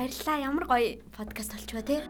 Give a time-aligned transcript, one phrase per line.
[0.00, 0.40] баярлалаа.
[0.40, 2.00] Ямар гоё подкаст болчихоо тий.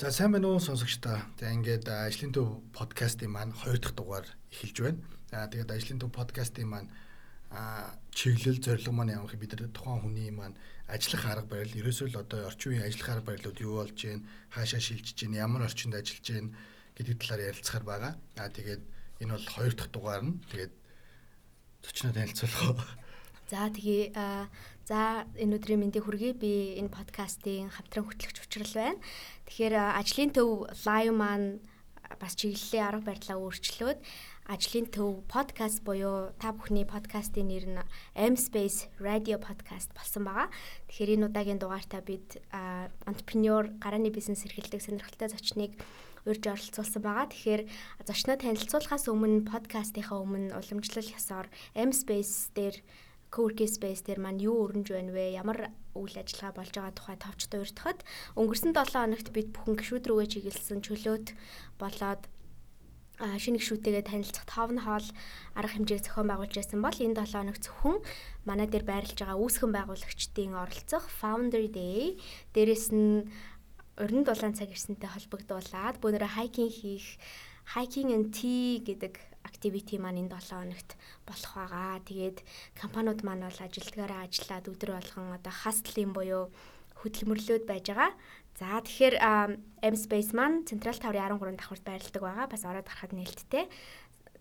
[0.00, 1.20] За сайн байна уу сонсогчдаа.
[1.36, 5.04] За ингээд ажлын төв подкастын маань 2 дахь дугаар эхэлж байна.
[5.28, 6.88] За тэгээд ажлын төв подкастын маань
[7.52, 10.56] а чиглэл зорилго маань ямар бид нар тухайн хүний маань
[10.88, 14.80] ажиллах арга барил ерөөсөө л одоо орчин үеийн ажиллах арга барилуд юу болж байна хаашаа
[14.80, 16.56] шилжиж байна ямар орчинд ажиллаж байна
[17.02, 18.12] гэдэг талаар ярилцахаар байгаа.
[18.38, 18.82] А тэгээд
[19.20, 20.72] энэ бол 2 дахь дугаар нь тэгээд
[21.82, 22.96] зочноо танилцуулах.
[23.50, 24.14] За тэгээ
[24.86, 26.38] за энэ өдрийн мэндийг хүргэе.
[26.38, 29.02] Би энэ подкастын хамтран хөтлөгч учрал байна.
[29.50, 31.60] Тэгэхээр ажлын төв лайв маань
[32.16, 33.98] бас чиглэлийн арга барилаа өөрчлөөд
[34.50, 37.82] ажлын төв подкаст буюу та бүхний подкастын нэр нь
[38.16, 40.48] M Space Radio Podcast болсон байгаа.
[40.88, 42.42] Тэгэхээр энэ удаагийн дугаартаа бид
[43.06, 45.72] entrepreneur гарааны бизнес эрхэлдэг сонирхолтой зочныг
[46.28, 47.26] урьж оролцуулсан байгаа.
[47.30, 47.62] Тэгэхээр
[48.06, 52.76] зочноо танилцуулахаас өмнө подкастынхаа өмнө уламжлал ёсоор M Space дээр
[53.32, 55.32] co-working space дээр маань юу өрнөж байна вэ?
[55.32, 58.04] Ямар үйл ажиллагаа болж байгаа тухай товч дуурдахад
[58.36, 61.26] өнгөрсөн 7 хоногт бид бүхэн гişүүд рүүгээ чиглэсэн чөлөөт
[61.80, 62.22] болоод
[63.20, 65.06] шинэ гişүүдтэйгээ танилцах товн хоол
[65.56, 67.98] арга хэмжээг зохион байгуулж байсан бол энэ 7 хоног зөвхөн
[68.48, 72.18] манай дээр байрлаж байгаа үүсгэн байгуулагчдын оролцох Founder Day
[72.52, 73.28] дээрэс нь
[74.00, 77.20] уран дулаан цаг ирсэнтэй холбогдуулаад бөөнөрө хайкинг хийх
[77.74, 80.90] hiking and tea гэдэг activity маань энэ 7 хоногт
[81.26, 82.00] болох байгаа.
[82.08, 82.38] Тэгээд
[82.78, 86.50] компаниуд маань бол ажилтгаараа ажиллаад өдөр болгон одоо хастлын буюу
[87.00, 88.10] хөдөлмөрлөөд байж байгаа.
[88.58, 89.14] За тэгэхээр
[89.82, 92.46] M Space маань Централ таврын 13 давхарт байрладаг байгаа.
[92.46, 93.64] Бас ороод гарахад нээлттэй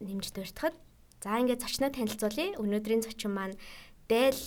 [0.02, 0.76] нэмж дуртахад.
[1.24, 2.58] За ингээд зочноо танилцуулъя.
[2.62, 3.56] Өнөөдрийн зочин маань
[4.10, 4.38] Дэл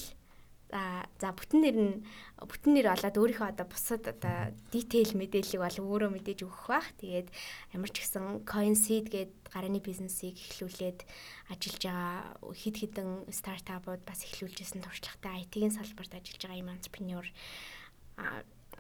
[0.73, 1.95] За за бүтэн нэр нь
[2.41, 6.89] бүтэн нэр болоод өөрийнхөө одоо бусад одоо detail мэдээллийг бол өөрөө мэдээж өгөх бах.
[6.99, 7.29] Тэгээд
[7.77, 11.05] ямар ч гэсэн CoinSeed гээд гарааны бизнесийг эхлүүлээд
[11.53, 17.27] ажиллаж байгаа хэд хэдэн стартапууд бас эхлүүлжсэн туршлагатай IT-ийн салбарт ажиллаж байгаа юм entrepreneur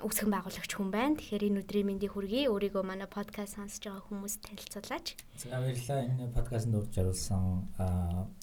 [0.03, 1.15] үсгэн байгуулагч хүн байна.
[1.15, 2.51] Тэгэхээр энэ өдрийн мэндийг хүргэе.
[2.51, 5.07] Өөрийгөө манай подкаст сонсож байгаа хүмүүст танилцуулаач.
[5.39, 6.01] За баярлалаа.
[6.11, 7.45] Энэ подкастт урьж оруулсан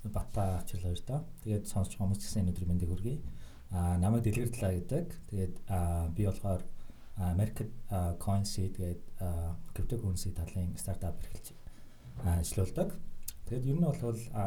[0.07, 1.27] Бата Ачил хоёр доо.
[1.43, 3.17] Тэгээд сонсож байгаа хүмүүс гэсэн энэ өдрийн мэндийг хүргэе.
[3.75, 5.07] А намайг Дэлгэрдлаа гэдэг.
[5.27, 5.55] Тэгээд
[6.15, 6.63] би болохоор
[7.35, 7.71] Market
[8.23, 9.01] Coinseed гэдэг
[9.75, 11.51] cryptocurrency талын стартап эрхэлж
[12.23, 12.95] ажиллаулдаг.
[13.45, 13.99] Тэгээд ер нь бол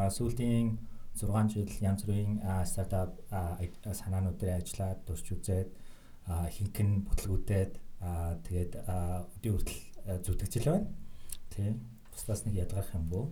[0.08, 0.80] сүүлийн
[1.14, 5.70] 6 жил янз бүрийн стартап санаанууд дээр ажиллаад турш үзээд
[6.28, 7.72] хинхэн бүтлгүүтээд
[8.44, 9.80] тэгээд өдөө хүртэл
[10.24, 10.88] зүтгэж байна.
[11.52, 11.80] Тийм.
[12.12, 13.24] Бусдаас нэг ядгаах юм бoo.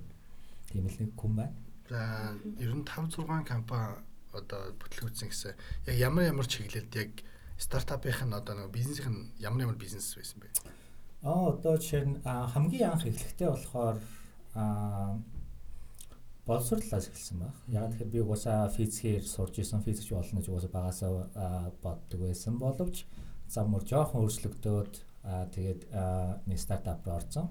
[0.68, 1.56] Тийм л нэг хүн байна.
[1.88, 4.00] За ер нь 5 6 компани
[4.32, 5.56] одоо бүтлгүүцсэн гэсэн.
[5.88, 7.10] Яг ямар ямар чиглэлд яг
[7.58, 10.48] стартапын нь одоо нэг бизнесийн ямар ямар бизнес байсан бэ?
[11.22, 13.96] Аа одоо жишээ нь хамгийн анх эхлэхдээ болохоор
[14.56, 15.20] аа
[16.46, 17.54] боловсруулалтаас эхэлсэн баг.
[17.68, 23.06] Яг тэгэхээр би угаасаа физикээр сурж исэн, физикч болно гэж угаасаа багасаа боддог байсан боловч
[23.48, 24.94] зам мөр жоохон өөрчлөгдөөд
[25.54, 25.82] тэгээд
[26.48, 27.46] нэг стартап руу орсон.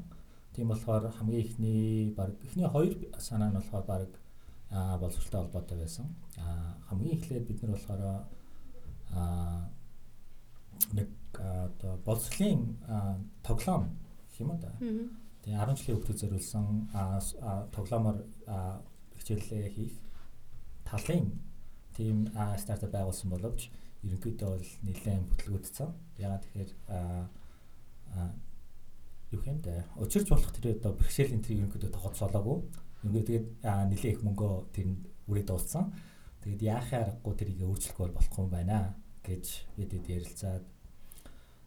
[0.54, 4.12] Тийм болохоор хамгийн ихний баг эхний хоёр санаа нь болохоор баг
[5.00, 6.08] боловсролтой холбоотой байсан.
[6.90, 8.28] Хамгийн эхлээд бид нар болохоор
[10.92, 12.76] нэг одоо боловсролын
[13.44, 13.96] тоглоом
[14.28, 14.72] гэх юм да.
[15.42, 16.66] Тэгээ 10 жилийн өмнө зориулсан
[17.74, 18.18] тоглоомоор
[19.18, 19.96] хичээлээ хийх
[20.86, 21.34] талын
[21.98, 23.70] тийм стартап байгуулсан боловч
[24.06, 25.90] ерөнхийдөө бол нэлээд бүтлгүүдсэн.
[26.18, 26.72] Ягаад тэгэхээр
[29.32, 29.86] юу юм бэ?
[29.98, 32.58] Учирч болох тэр одоо бэрхшээлийн тэр ерөнхийдөө тохиолцоолоогүй.
[33.06, 34.88] Ингээ тэгээд нэлээд их мөнгөө тэр
[35.30, 35.94] үрээд дууссан.
[36.42, 39.46] Тэгээд яахын аргагүй тэрийг өөрчлөх бол болохгүй байна гэж
[39.78, 40.66] бидэд ярилцаад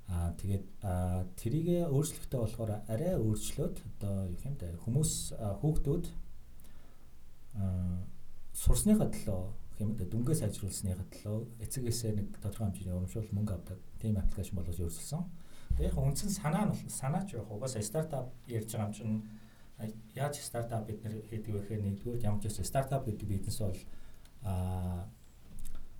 [0.09, 0.67] Аа тэгээд
[1.41, 6.05] тэрийг өөрчлөлтөө болохоор арай өөрчлөөд одоо юу юм бэ хүмүүс хүүхдүүд
[7.57, 8.05] аа
[8.53, 9.43] сурсныхаа төлөө
[9.81, 14.79] юм да дүнгээ сайжруулсныхаа төлөө эцэгээсээ нэг тодорхой хэмжээний урамшуул мөнгө авдаг тийм аппликейшн болгож
[14.79, 15.23] өөрчилсөн.
[15.75, 19.15] Тэгээд яг үндсэн санаа нь санаач яг угаасаа стартап ярьж байгаа юм чинь
[20.15, 23.81] яаж стартап бид нэр хийдэг вэ гэхээр нэгдүгээр ямар ч гэсэн стартап гэдэг бизнес бол
[24.47, 25.11] аа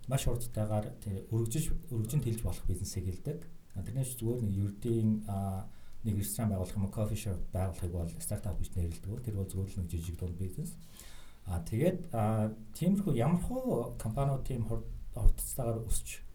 [0.07, 0.95] маш хурдтайгаар
[1.33, 3.39] өргөжж өргөжинд хэлж болох бизнесийг хэлдэг
[3.75, 5.09] Тэрнээс зүгээр нэг ердийн
[6.05, 9.23] нэг ресторан байгуулах юм кофе шоп байгуулахыг бол стартап гэж нэрлэдэг.
[9.25, 10.71] Тэр бол л нэг жижиг дунд бизнес.
[11.45, 11.99] Аа тэгээд
[12.73, 16.25] тиймэрхүү ямархуу компаниуд тийм хурдцаагаар өсч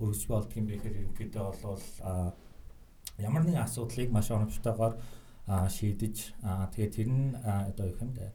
[0.00, 1.82] өргөж болдго юм бэ гэхээр ерөнхийдөө бол
[3.20, 4.94] ямар нэгэн асуудлыг маш оновчтойгоор
[5.48, 6.16] шийдэж
[6.72, 8.32] тэгээд тэр нь одоо юу юм бэ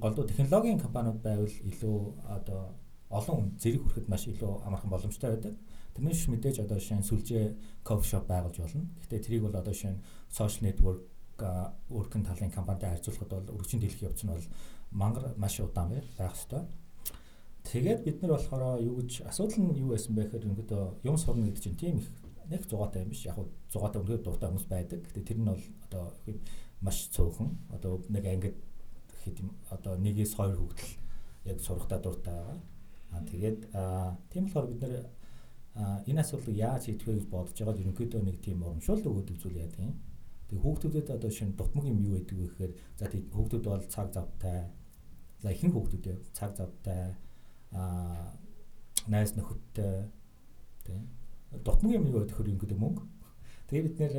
[0.00, 2.74] голдуу технологийн компаниуд байвал илүү одоо
[3.10, 5.54] олон зэрэг хүрэхэд маш илүү амархан боломжтой байдаг.
[5.98, 8.86] Тэрнээс мэдээж одоо шинэ сүлжээ кофе шоп байгуулж болно.
[9.02, 9.98] Гэхдээ тэрийг бол одоо шинэ
[10.30, 11.02] social network
[11.90, 14.46] өөрхөн талын компанитай харьцуулахад бол өргөжин дэлгэх явц нь бол
[14.94, 16.70] мангар маш удаан байх хэвээр.
[17.66, 21.50] Тэгээд бид нар болохоор юу гэж асуудал нь юу байсан бэ гэхээр ерөнхийдөө юм сурна
[21.50, 22.08] гэдэг чинь тийм их
[22.46, 23.26] нэг зугаатай юм биш.
[23.26, 25.02] Яг хуу зугаатай өндөр дуртай хүмүүс байдаг.
[25.02, 26.14] Гэтэ тэр нь бол одоо
[26.78, 27.74] маш цөөхөн.
[27.74, 28.56] Одоо нэг ангид
[29.26, 30.94] хэд юм одоо нэгээс хоёр хүүхдэл
[31.50, 32.58] яг сурахтаа дуртай байгаа.
[33.12, 33.58] Аа тэгээд
[34.30, 35.10] тийм болохоор бид нар
[35.78, 39.70] энэ асуудлыг яаж шийдэх вэ гэж бодож байгаа ерөнхийдөө нэг тийм урамшуул өгөөд үзүүл яа
[39.70, 39.94] тийм.
[40.50, 44.08] Тэгээ хүүхдүүдэд одоо шинэ дутмаг юм юу гэдэг вэ гэхээр за тийм хүүхдүүд бол цаг
[44.10, 44.58] завтай.
[45.38, 47.14] За ихэнх хүүхдүүд цаг завтай
[47.70, 48.34] аа
[49.06, 50.10] найз нөхөдтэй
[50.82, 51.06] тийм.
[51.62, 53.02] Дутмаг юм юу гэхээр ерөнхийдөө мөнгө.
[53.70, 54.14] Тэгээ бид нэр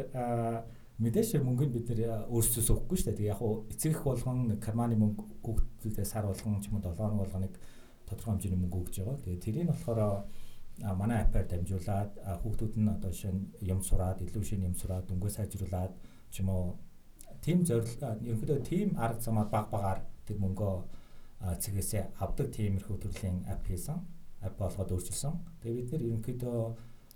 [1.00, 3.32] мэдээж мөнгөнд бид нэр өөрсдөөс өгөхгүй шүү дээ.
[3.36, 7.20] Яг хуу эцэг их болгон карманы мөнгө хүүхдүүдэд сар болгон ч юм уу 7 хоног
[7.24, 7.56] болгоныг
[8.08, 9.24] тодорхой хэмжээний мөнгө өгж байгаа.
[9.24, 10.00] Тэгээ тэрийг болохоор
[10.84, 12.12] манай аппаар дамжуулаад
[12.42, 13.40] хүүхдүүд нь одоо шинэ
[13.74, 15.94] юм сураад, илүү шинэ юм сураад, дөнгөө сайжруулад
[16.32, 16.66] ч юм уу
[17.44, 17.90] тийм зорил
[18.28, 20.76] ерөнхийдөө тийм арга замаар баг багаар тэр мөнгөө
[21.64, 24.00] цэгээсээ авдаг тиймэрхүү төрлийн ап хийсэн.
[24.40, 25.36] ап болгоод өөрчилсөн.
[25.60, 26.60] Тэгээ бид нэр ерөнхийдөө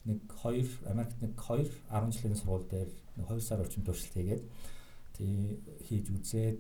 [0.07, 4.44] нэг 2 Америкт нэг 2 10 жилийн сургууль дээр 2 сар орчим туршилт хийгээд
[5.16, 6.59] тий хийж үзээд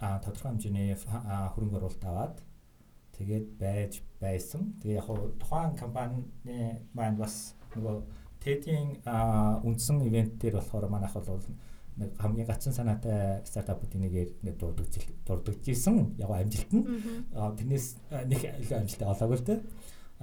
[0.00, 2.36] а тодорхой хэмжээний хөрөнгө оруулалт аваад
[3.20, 4.72] тэгээд байж байсан.
[4.80, 6.24] Тэгээ яг хуу тухайн компани
[6.96, 7.96] маань бас нөгөө
[8.40, 9.04] TED-ийн
[9.68, 11.44] үндсэн ивент дээр болохоор манайх бол
[12.00, 14.94] нэг хамгийн гацсан санаатай стартапуудын нэгээр ингээд дурдж
[15.28, 16.84] дурджсэн яг амжилт нь
[17.28, 19.60] тэрнээс нэг илүү амжилттай олоогүй л дээ.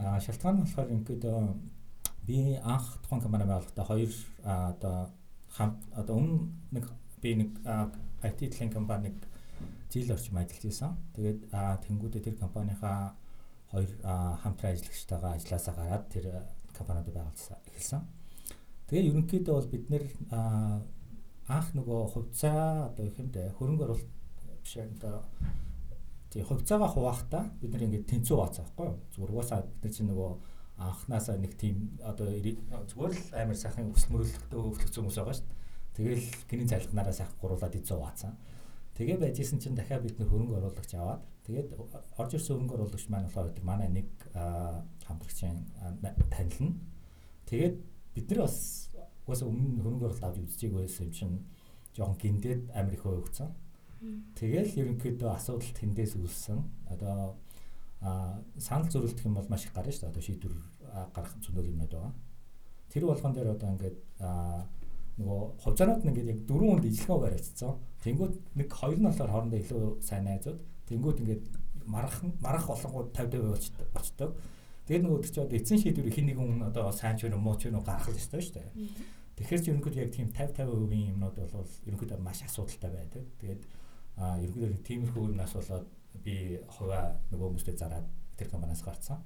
[0.02, 1.24] А шалтгаан нь болохоор ингээд
[2.26, 4.12] би анх тухайн компани байгуулахдаа хоёр
[4.42, 4.98] одоо
[5.54, 6.86] хамт одоо өмнө нэг
[7.22, 7.52] би нэг
[8.26, 9.16] IT дэлхийн компаниг
[9.92, 10.92] жил орчим ажиллаж исэн.
[11.16, 13.16] Тэгээд тэнгуүдээ тэр компанийхаа
[13.72, 13.92] хоёр
[14.44, 16.25] хамтран ажиллагчтайгаа ажилласаа гараад тэр
[16.78, 18.01] компаниуд байгуулсан эхэлсэн.
[18.88, 20.04] Тэгээ ерөнхийдөө бол бид нэр
[21.48, 24.12] анх нөгөө хувьцаа одоо их юмдээ хөрөнгө оруулалт
[24.63, 25.24] биш одоо
[26.31, 29.00] тий хувьцаагаа хуваахтаа бид нар ингээд тэнцүү баацаа байхгүй юу?
[29.16, 30.31] Зүгээр угаасаа бид нар чинь нөгөө
[30.78, 35.56] анханасаа нэг тийм одоо зүгээр л амар сайхан өсөл мөрөлдөлтөө өвлөгцсөн хүмүүс байгаа шүү дээ.
[35.98, 38.33] Тэгэл гинийн цайлганаараа сайхан гуруулаад эзөө баацсан.
[38.98, 41.70] Тэгээ байжсэн чинь дахиад бид нөх хөрөнгө оруулагч аваад тэгээд
[42.18, 44.10] орж ирсэн хөрөнгө оруулагч маань болохоор гэдэг манай нэг
[45.06, 45.70] хамтрагчийн
[46.34, 46.74] танил нь
[47.46, 47.76] тэгээд
[48.18, 48.90] бид нар бас
[49.30, 51.36] угаасаа өмнө хөрөнгө оруулалт авч үзчихээг байсан юм чинь
[51.94, 53.50] жоохон гиндээд Америк руу өгцөн.
[54.38, 56.60] Тэгэл ерөнхийдөө асуудал тэндээс үүссэн.
[56.94, 57.38] Одоо
[58.02, 60.14] а санал зөрүүлдэх юм бол маш их гарна шүү дээ.
[60.14, 60.56] Одоо шийдвэр
[61.14, 62.14] гаргах зөндөл юмнууд байгаа.
[62.94, 63.98] Тэр болгон дээр одоо ингээд
[65.18, 67.74] нөгөө хувьцаанууд нь ингээд яг дөрвөн хүнд ижлэхөө баригдсан.
[68.06, 70.60] Тэнгүүд нэг хоёр нь болохоор хоорондоо илүү сайн найзууд.
[70.88, 71.44] Тэнгүүд ингээд
[71.90, 74.31] марах марах болонгууд 50 50 очдог.
[74.86, 77.68] Тэгээд нөгөө чинь одоо эцсийн шийдвэрийг хин нэгэн одоо сайн ч юм уу муу ч
[77.68, 78.69] юм уу гаргах л ёстой шүү дээ.
[79.42, 83.24] Тэгэхээр ч ерөнхийдөө яг тийм 50 50% юмнууд бол ерөнхийдөө маш асуудалтай байдаг.
[83.42, 83.62] Тэгээд
[84.22, 85.88] а ерөнхийдөө тиймэрхүү юмнаас болоод
[86.24, 89.19] би хуваа нөгөө хүмүүстэй зараад тэр компаниас гарцсан.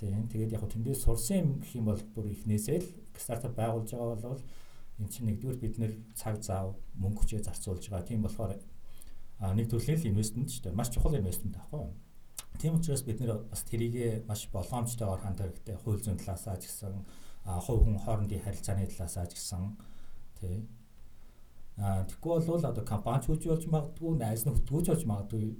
[0.00, 0.26] Тийм.
[0.32, 4.42] Тэгээд яг тэндээс сурсан юм гэх юм бол бүр ихнээсээ л стартап байгуулж байгаа бол
[5.00, 8.08] эн чинь нэгдүгээр бид нэр цаг зав мөнгө хүчээ зарцуулж байгаа.
[8.08, 8.52] Тийм болохоор
[9.56, 10.76] нэг төрлийн л инвестмент шүү дээ.
[10.76, 11.96] Маш чухал инвестмент аахгүй юу?
[12.60, 15.76] Тийм учраас бид нэр бас тэрийгэ маш болгоомжтойгоор хандах хэрэгтэй.
[15.80, 16.92] Хууль зүйн талаасаа ч гэсэн
[17.64, 19.80] хувь хүн хоорондын харилцааны талаасаа ч гэсэн
[20.36, 20.68] тий.
[21.80, 25.56] А тэгвэл бол одоо компани ч үгүй болж магадгүй, найз нөхдөж болж магадгүй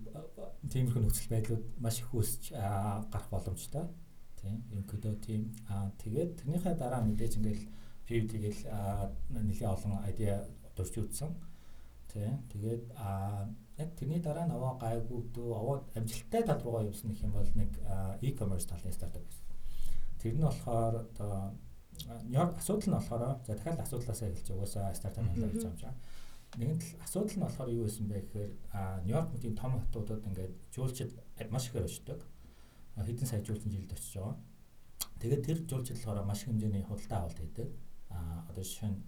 [0.68, 3.88] тиймэрхүү нөхцөл байдлууд маш их үүсч гарах боломжтой.
[4.36, 4.60] Тийм.
[4.68, 5.56] Ерөнхийдөө тийм.
[5.72, 7.64] А тэгээд тэрнийхээ дараа мэдээж ингээл
[8.10, 8.66] пив тэгэл
[9.30, 10.42] нэлийн олон айдиа
[10.74, 11.30] дурч үзсэн.
[12.10, 12.42] Тийм.
[12.50, 13.46] Тэгээд а
[13.78, 17.70] яг тэрний дараа наваа гайгүй дөө аваад амжилттай тал руугаа явсан гэх юм бол нэг
[18.26, 19.46] e-commerce талын стартап байсан.
[20.18, 21.54] Тэр нь болохоор одоо
[22.26, 25.98] яг асуудал нь болохоор за дахиад асуудлаасаа эхэлж угаасаа стартап хэлж байгаа юм чинь.
[26.58, 28.50] Нэгэн тал асуудал нь болохоор юу байсан бэ гэхээр
[29.06, 31.14] Нью-Йорк мэтийн том хотуудад ингээд жуулчид
[31.54, 32.20] маш ихээр очдог.
[32.98, 34.34] Хэдэн сая жуулчин жилд очиж байгаа.
[35.22, 37.70] Тэгээд тэр жуулчид болохоор маш хэмжээний худалдаа авалт хийдэг
[38.10, 39.00] одоо жишээ нь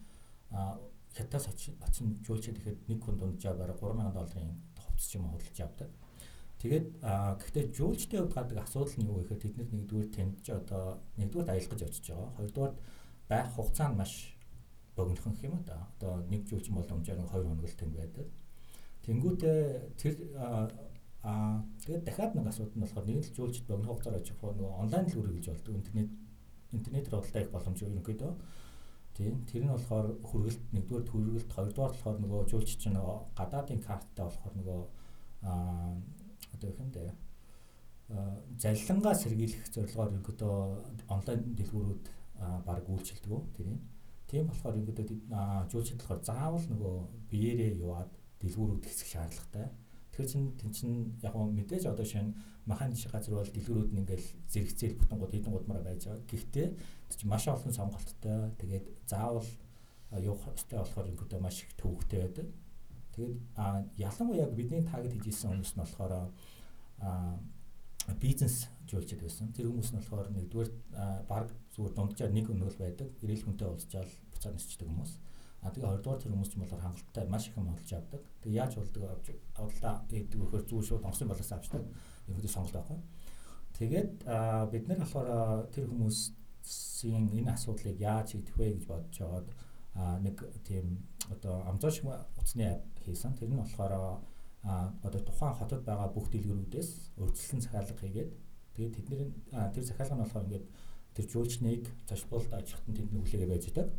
[1.16, 5.90] хятадас очин жуулчид ихэд нэг хүн дунджаа бараг 3000 долларын хувцас ч юм худалдаж авдаг.
[6.62, 11.02] Тэгээд гэхдээ жуулчдын хувьд гардаг асуудал нь юу вэ гэхээр тэд нэгдүгээр тэнд ч одоо
[11.18, 12.30] нэгдүгээр аялах гэж очиж байгаа.
[12.38, 12.74] Хоёрдугаар
[13.28, 14.12] байх хугацаа нь маш
[14.96, 15.90] богинохон юм да.
[15.98, 18.26] Одоо нэг жуулчин боломжоор 2 хоног л тэнд байдаг.
[19.04, 19.58] Тэнгүүтээ
[20.00, 24.80] тэр аа тэгээд дахиад нэг асуудал нь болохоор нэг л жуулчд богино хугацаар очих нөгөө
[24.86, 25.74] онлайн л үргэлж болдог.
[25.76, 26.10] Интернет
[26.72, 28.32] интернетээр худалдаа их боломж ерөнхийдөө
[29.16, 29.44] Тийм.
[29.44, 34.54] Тэр нь болохоор хүргэлт нэгдүгээр хүргэлт хоёрдугаар болохоор нөгөө жуулч чинь нөгөө гадаадын карттай болохоор
[34.56, 34.80] нөгөө
[35.48, 35.92] аа
[36.54, 37.12] одоо их юм дээ.
[38.16, 40.56] Аа заллангаа сэргийлэх зорилгоор ерөөдөө
[41.12, 42.04] онлайн дэлгүүрүүд
[42.66, 43.80] баг үйлчилдэг үү тэрийг.
[44.28, 46.96] Тийм болохоор ерөнхийдөө жуулчид болохоор заавал нөгөө
[47.30, 49.66] биеэрээ яваад дэлгүүрүүд хэсэх шаардлагатай.
[50.12, 50.90] Тэгэхээр чин тэн чин
[51.20, 52.32] яг мэдээж одоо шинэ
[52.66, 56.26] маханы жишээ газар бол дэлгүүрүүд нь ингээл зэрэгцээл бүтэн гол хэдэн гудмаараа байж байгаа.
[56.30, 56.68] Гэхдээ
[57.10, 58.54] чи маш олон сонголттой.
[58.62, 59.48] Тэгээд заавал
[60.14, 62.46] явах хэрэгтэй болохоор ерөнхийдөө маш их төвөгтэй байдаг.
[63.12, 63.36] Тэгээд
[63.98, 66.14] ялангуяа яг бидний таагд хийжсэн хүмүүс нь болохоор
[68.22, 69.52] бизнес жуулчид байсан.
[69.52, 70.70] Тэр хүмүүс нь болохоор нэгдүгээр
[71.26, 73.08] баг зүгээр дунджаар нэг өнөөл байдаг.
[73.22, 75.12] Ирэл хүнтэй уулзчаал буцаад нисчдэг хүмүүс.
[75.62, 78.22] А тэгээ хоёрдугаар тэр хүмүүс ч юм бол хангалттай маш их юм олж авдаг.
[78.42, 81.82] Тэгээ яаж болдог авч авдалаа гэдэг вөхөр зүү шууд онцлог болоос авчдаг.
[82.28, 82.98] Ерөнхийдөө сонголт байхгүй.
[83.78, 84.12] Тэгээд
[84.72, 85.28] бид нар болохоор
[85.74, 89.48] тэр хүмүүсийн энэ асуудлыг яаж шийдэх вэ гэж бодож жоод
[90.24, 90.36] нэг
[90.66, 93.34] тийм одоо амзаа шиг утасны апп хийсэн.
[93.34, 94.22] Тэр нь болохоор
[95.02, 98.30] одоо тухайн хотод байгаа бүх дэлгэрүүдээс өрсөлдсөн захиалга хийгээд
[98.76, 99.18] тэгээд тэдний
[99.74, 100.66] тэр захиалга нь болохоор ингээд
[101.16, 103.90] тэр жуулчныг зочболд ажиллахад тэнд нүглээгээ байж байгаа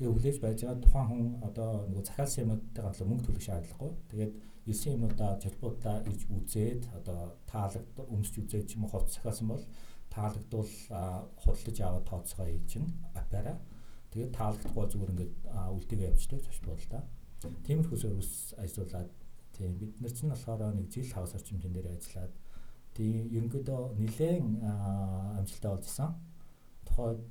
[0.00, 3.92] Тэгээ хүлээж байж байгаа тухайн хүн одоо нөгөө захиалсан юмнуудтай ганцлан мөнгө төлөх шаардлагагүй.
[4.08, 4.32] Тэгээд
[4.70, 9.64] ирсэн юмудаа жолбуудаа ирж үзээд одоо таалагд өмсч үзээд ч юм уу хувц захиалсан бол
[10.14, 10.72] таалагдвал
[11.42, 13.56] худалдаж аваад тооцоогоо ий чинь аппараа.
[14.10, 15.34] Тэгээд таалагдахгүй зүгээр ингээд
[15.76, 17.00] үлдээгээ явчихдаг жолбууд л да.
[17.66, 19.10] Тиймэрхүү сервис ажиллаад
[19.54, 22.34] тийм бид нар чинь болохоор нэг жил хагас орчимтэн дээр ажиллаад
[22.94, 24.42] тийм ерөнхийдөө нэлээд
[25.38, 26.10] амжилттай болж исэн.
[26.86, 27.22] Тухайд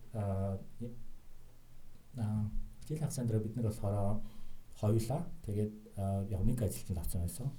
[2.87, 4.23] жил хагасны дараа бид нар болохоор
[4.79, 5.21] хоёулаа.
[5.45, 5.73] Тэгээд
[6.29, 7.51] яг нэг ажилтнад авсан байсан.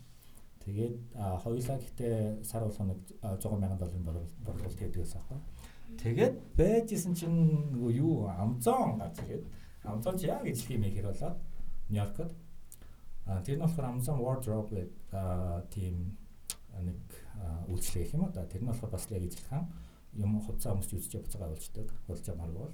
[0.64, 4.04] Тэгээд хоёулаа гэхдээ сар болгоног 100 сая долларын
[4.44, 5.40] борлуулалт хийдэг гэсэн аахгүй.
[5.98, 9.44] Тэгээд байжсэн чинь нөгөө юу Amazon газар гээд
[9.84, 11.38] Amazon ч яг ижил юм ихэр болоод
[11.88, 12.30] Нью-Йоркод
[13.26, 14.92] а тэр нь болохоор Amazon Wardrobe гэдэг
[15.72, 16.16] тийм
[16.78, 17.00] нэг
[17.68, 19.64] үйлчлэг гэх юм да тэр нь болохоор бас яг ижилхэн
[20.14, 20.40] юм.
[20.44, 22.72] Хувцас өмсч үзэж буцаага болчдөг болж амаар бол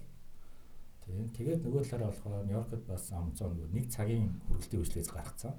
[1.07, 1.31] Тийм.
[1.31, 5.55] Тэгээд нөгөө талаараа болохоор Нью-Йоркод бас Amazon нэг цагийн хөргөлтийн үйлчлэгээс гаргацсан.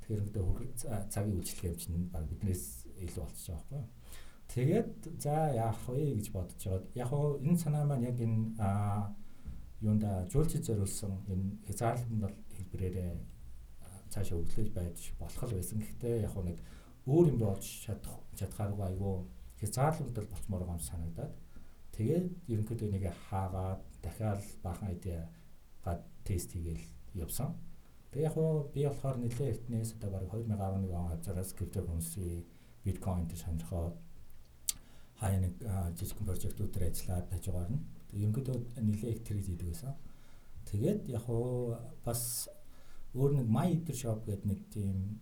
[0.00, 0.66] Тэгэхээр нөгөө
[1.12, 2.64] цагийн үйлчлэг юм чинь баг биднээс
[3.04, 3.86] илүү болчихж байгаа байхгүй юу?
[4.48, 4.90] Тэгээд
[5.20, 8.56] за яах вэ гэж бодож байгаад яг хоо энэ санаа маань яг энэ
[9.84, 13.12] юунда жуулчид зориулсан энэ хязгаарлалтанд хэлбэрээрээ
[14.08, 15.84] цаашаа өглөөж байж болох л байсан.
[15.84, 16.58] Гэхдээ яг хоо нэг
[17.04, 19.14] өөр юм болж чадах чадхааргүй айгүй
[19.60, 21.34] хязгаарлалтад болчмоор юм санагдаад
[21.92, 27.54] тэгээд ерөнхийдөө нэг хаагаад дахиад баахан айдиагаа тест хийгээл явсан.
[28.12, 32.46] Тэгээ яг уу би болохоор нэлээд эртнээс одоо бараг 2011 он хавцараас криптокуренси
[32.84, 33.96] биткойн дээр сонирхоод
[35.20, 35.54] хаяа нэг
[35.98, 37.84] жижиг прожектуудаар ажиллаад хажуугаар нь.
[38.12, 39.92] Ерөнхийдөө нэлээд их трейд хийдэг байсан.
[40.70, 42.48] Тэгээд яг уу бас
[43.16, 45.20] өөр нэг My Eater Shop гэдэг нэг тийм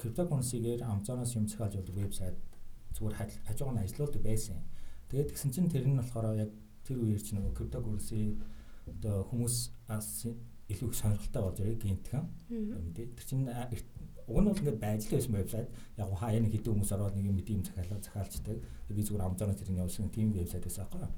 [0.00, 2.38] криптокуренсигээр Amazon-оос юм захиалж болдог вебсайт
[2.94, 3.16] зүгээр
[3.48, 4.58] хажуугаар нь ажилладаг байсан.
[5.08, 6.52] Тэгээд тэгсэн чинь тэр нь болохоор яг
[6.90, 8.20] тэр үеэр чи нөгөө криптокуренси
[8.90, 9.70] одоо хүмүүс
[10.70, 13.06] илүү их сонирхолтой болж ирээ гинтхэн мэдээ?
[13.14, 13.46] Тэр чинь
[14.30, 15.68] уг нь бол ингээд байж л байсан вебсайт
[15.98, 18.58] яг хаяа нэг хэдэн хүмүүс ороод нэг юм мэдэм захиалга захиалцдаг
[18.90, 21.10] би зүгээр Amazon-оор тэр нь явуулсан тийм вебсайт байсан аахгүй.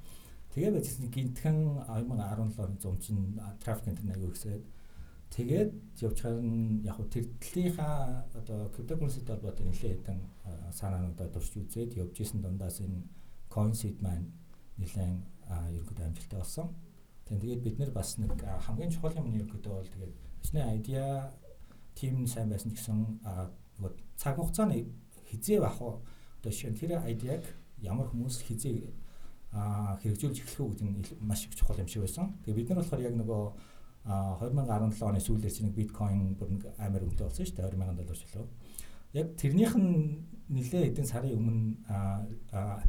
[0.52, 3.16] Тэгээ байжсэн гинтхэн 2017 он зам чин
[3.60, 4.64] трафик энэ аягүй ихсээд.
[5.32, 10.20] Тэгээд явчихаар нь яг тэр төлийнхаа одоо криптокуренситэй холбоотой нэлээд хэдэн
[10.76, 13.00] санаануудаа дурч үзээд явж исэн дундаас энэ
[13.48, 14.28] coinseed маань
[14.76, 16.68] нэлээд ерөнхийдөө амжилттай болсон.
[17.28, 21.32] Тэгээд бид нэр бас нэг хамгийн чухал юм нь ерөнхийдөө бол тэгээд бичний айдиа
[21.94, 22.98] тим сайн байсан гэсэн
[23.78, 24.86] нөгөө цаг хугацааны
[25.30, 27.44] хизээ бах одоо шинэ тэр айдиаг
[27.80, 28.90] ямар хүмүүс хизээ
[29.52, 32.36] хэрэгжүүлж эхлэх үү гэдэг нь маш их чухал юм шиг байсан.
[32.44, 33.42] Тэгээд бид нар болохоор яг нөгөө
[34.02, 38.46] 2017 оны сүүлээр чинь биткойн бүр нэг амар өмдөө болсон шүү дээ 20 доллар шилүү.
[39.12, 41.64] Яг тэрнийх нь нэлээ хэдэн сарын өмнө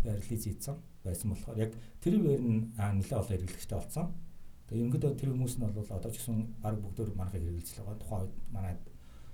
[0.03, 4.08] релиз хийсэн байсан болохоор яг тэр үеэр нь нэлээд олон хэрэглэгчтэй болсон.
[4.68, 8.00] Тэгээ ерөнхийдөө тэр хүмүүс нь бол одоо ч гэсэн баг бүгдөө манайхыг хэрэглэж байгаа.
[8.00, 8.82] Тухайн үед манайд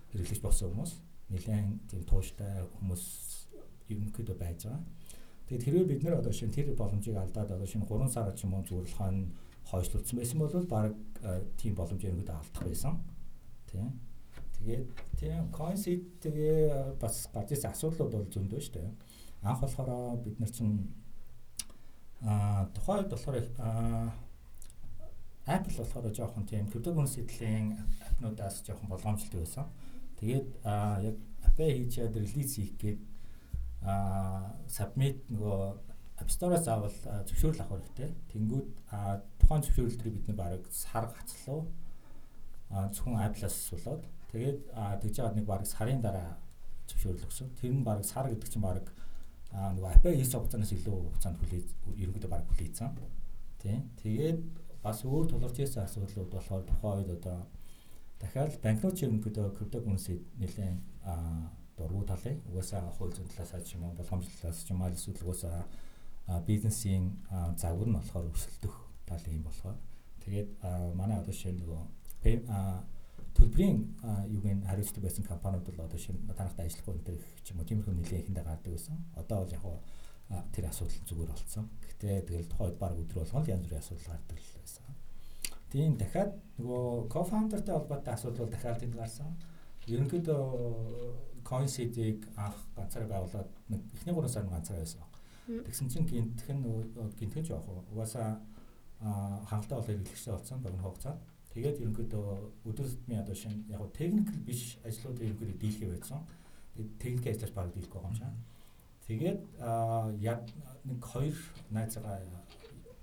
[0.10, 0.92] хэрэглэж болсон хүмүүс
[1.30, 3.04] нэлээд тийм тууштай хүмүүс
[3.94, 4.82] ерөнхийдөө байж байгаа.
[5.46, 8.54] Тэгээд хэрвээ бид нэр одоо шинэ тэр боломжийг алдаад одоо шинэ 3 сар ч юм
[8.58, 9.18] уу зөвлөхөн
[9.70, 10.94] хойшлуулсан байсан бол баг
[11.58, 12.94] тийм боломж ерөнхийдөө алдах байсан.
[13.70, 14.09] Тийм.
[14.60, 14.90] Тэгээд
[15.20, 18.90] тийм coinseed тэгээ бас ирсэн асуудлууд бол зөндөө шүү дээ.
[19.48, 20.92] Анх болохоор бид нар чинь
[22.22, 23.40] Аа тухайд болохоор
[25.48, 27.80] Apple болохоор жоохон тийм криптокуренсилийн
[28.12, 29.66] апнуудаас жоохон болгоомжтой байсан.
[30.20, 30.48] Тэгээд
[31.08, 31.16] яг
[31.48, 33.00] апп хийж чад релиз хийх гээд
[33.88, 35.64] а submit нөгөө
[36.20, 36.92] App Store-оос заавал
[37.24, 38.12] зөвшөөрөл авах хэрэгтэй.
[38.36, 38.68] Тэнгүүд
[39.40, 41.72] тухайн зөвшөөрлөдрийг бид нэг бараг сар гацлуу
[42.68, 44.60] зөвхөн Apple-аас асуулаад тэгээд
[45.02, 46.38] тэгж яагаад нэг бараг сарын дараа
[46.90, 47.48] зөвшөөрөл өгсөн.
[47.60, 48.64] Тэр нь бараг сар гэдэг чинь
[49.50, 51.68] аа нөгөө апп хийсэн хугацаанаас илүү хугацаанд хүлээж
[51.98, 52.90] ерөнхийдөө баг хүлээсэн.
[53.62, 53.82] Тийм.
[53.98, 54.40] Тэгээд
[54.84, 57.38] бас өөр тулгарч ирсэн асуудлууд болохоор тухайн үед одоо
[58.22, 60.78] дахиад банкнууд ерөнхийдөө криптокуренси нэлээд
[61.78, 65.66] дургу талын угаасаа хууль зүйн талаас ч юм уу талаас ч юм уу эсвэл угаасаа
[66.46, 67.18] бизнесийн
[67.58, 68.76] загвар нь болохоор өрсөлдөх
[69.10, 69.78] тал юм болохоор
[70.24, 70.50] тэгээд
[71.00, 71.82] манай одоо шинэ нөгөө
[73.40, 73.78] төлбөрийн
[74.36, 77.94] юугийн хариуцдаг байсан компаниуд бол одоо шинэ танахтай ажиллахгүй энэ төр ч юм уу тиймэрхүү
[77.96, 78.98] нэлээд ихэндээ гардаг байсан.
[79.16, 79.64] Одоо бол яг
[80.54, 81.66] тэр асуудал зүгээр болцсон.
[81.82, 84.86] Гэхдээ тэгэл тухайд баг өдрө болгоно янз бүрийн асуудал гардаг л байсан.
[85.72, 89.30] Тийм дахиад нөгөө co-founderтэй холбоотой асуудал бол дахиад тэнд гарсан.
[89.90, 90.42] Ерөнхийдөө
[91.50, 93.50] CoinSeed-ийг анх ганцаараа байгуулад
[93.96, 95.02] эхний 3 сард ганцаараа байсан.
[95.50, 96.62] Тэгсэн чинь гинтхэн
[97.18, 97.82] гинтгэж явах уу.
[97.94, 98.38] Угаасаа
[99.50, 101.22] хангалттай болоо хэрэглэгчтэй болсон богино хугацаанд.
[101.60, 106.24] Тэгээд ерөнхийдөө өдөр тутмын одоо шинэ яг нь техникл биш ажлуудыг ерөнхийдөө дийлхий байсан.
[106.72, 108.32] Тэгээд техник ажлаар баг дийлэх байгаа юм шиг.
[109.04, 109.40] Тэгээд
[110.24, 110.42] яг
[110.88, 111.36] нэг хоёр
[111.68, 112.16] найзгаа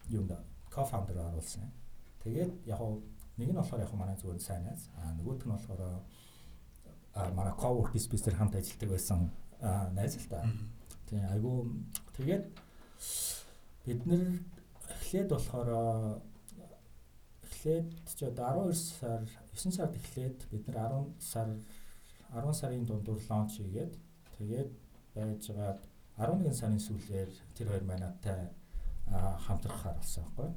[0.09, 0.33] юунд
[0.73, 1.69] co-founder оруулсан.
[2.25, 2.81] Тэгээд яг
[3.37, 4.89] нэг нь болохоор яг манай зүгээр сайн найз.
[4.97, 6.01] А нөгөөх нь болохоор
[7.37, 9.21] манай co-work space-ээр хамт ажилладаг байсан
[9.93, 10.49] найз л та.
[11.13, 11.77] Тийм айгу
[12.17, 12.45] тэгээд
[13.85, 14.41] бид нэр
[14.97, 16.25] эхлээд болохоор
[17.57, 19.25] эхлээд ч одоо 12 сар
[19.57, 21.49] 9 сард эхлээд бид нар 10 сар
[22.37, 23.93] 10 сарын дундуур лонч хийгээд
[24.37, 24.71] тэгээд
[25.17, 25.81] байжгаад
[26.21, 28.53] 11 сарын сүүлээр тэр хоёр манайтай
[29.09, 30.51] хамтрахаар болсон байхгүй.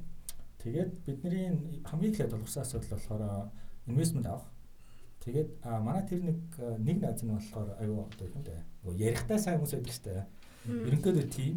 [0.62, 3.22] Тэгээд бидний хамгийн ихлэ тулгарсан асуудал болохоор
[3.86, 4.48] инвестмент авах.
[5.24, 6.38] Тэгээд манай тэр нэг
[6.80, 8.60] нэг найз нь болохоор аюу одоо юм дээ.
[8.84, 10.24] Нөгөө ярихтай сайн хүмүүс байдаг шүү дээ.
[10.88, 11.54] Ерөнхийдөө тийм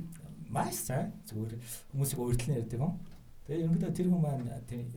[0.51, 1.53] маш сайн зүгээр
[1.91, 2.99] хүмүүсийг өөрчлөн ярьдаг юм.
[3.43, 4.47] Тэгээ ерөнхийдөө тэр хүмүүс маань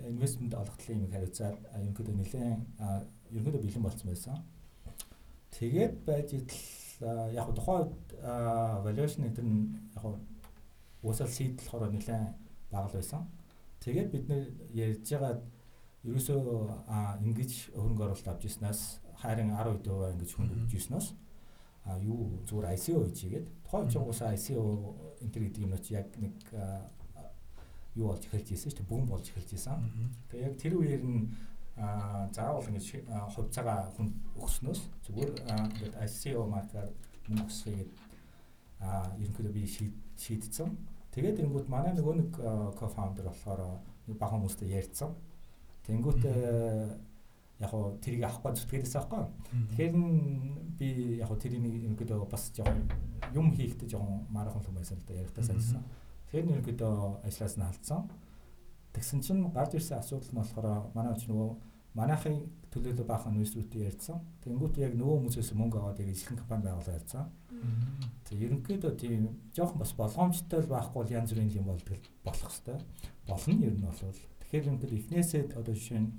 [0.06, 2.60] инвестмент олготлын юм хариуцаад ерөнхийдөө нэлээд
[3.34, 4.36] ерөнхийдөө бэлэн болсон байсан.
[5.50, 6.62] Тэгээд байж идэл
[7.34, 7.90] яг тухайн
[8.86, 10.04] valuation гэдэг нь яг
[11.02, 12.38] уусаал seed болохоор нэлээд
[12.70, 13.26] бага байсан.
[13.82, 14.42] Тэгээд бид нэр
[14.74, 15.42] ярьж байгаа
[16.06, 16.38] ерөөсөө
[17.26, 18.80] ингэж хөрөнгө оруулалт авч ирснаас
[19.18, 21.08] харин 10% ингэж хүнд өгч ирснээс
[21.86, 24.62] а юу зүгээр ICO хийж игээд тухайн ч уусаа ICO
[25.22, 26.34] энэ гэдэг юм уу яг нэг
[27.96, 29.80] юу болж эхэлж ирсэн шүү дээ бүүн болж эхэлж ирсэн.
[30.30, 31.32] Тэгээ яг тэр үеэр нь
[31.76, 32.86] заавал ингэж
[33.36, 34.08] хувьцаагаа хүн
[34.40, 35.32] өгснөөс зүгээр
[35.76, 36.88] ингээд ICO маркаар
[37.28, 37.90] мөнгө өсгööгээд
[38.80, 39.64] а ерөнхийдөө би
[40.16, 40.68] шийдсэн.
[41.12, 42.32] Тэгээд ирэнгүүт манай нөгөө нэг
[42.76, 43.60] co-founder болохоор
[44.20, 45.16] бага хүмүүстэй ярьцсан.
[45.88, 46.22] Тэнгүүт
[47.60, 49.24] яг хоо тэрийг авахгүй зүтгээрээс авахгүй.
[49.72, 49.94] Тэгэхээр
[50.76, 50.88] би
[51.20, 52.84] яг хоо тэрийг ерөнхийдөө бас жоохон
[53.32, 55.80] юм хийхдээ жоохон марахан юм байсан л да ярихтаа санджсан.
[55.80, 56.05] Тэгэхээр ерөнхийдөө
[57.26, 58.10] ажлаас нь алдсан.
[58.92, 61.50] Тэгсэн чинь гарч ирсэн асуудал нь болохоор манай ч нөгөө
[61.96, 62.36] манайхын
[62.72, 64.20] төлөөлөл баахан инвесторуудад ярьсан.
[64.44, 67.24] Тэнгүүт яг нөгөө хүмүүсээс мөнгө аваад яг ихэнх компани байгуулаад ярьсан.
[68.28, 69.22] Тэг ерөнхийдөө тийм
[69.56, 72.82] жоохон бас болгоомжтой л байхгүй бол янз бүрийн юм болдог болох хэвээр.
[73.28, 74.00] Болно ер нь бол.
[74.44, 76.10] Тэгэхээр ерөнхийдөө эхнээсээ одоо жишээ нь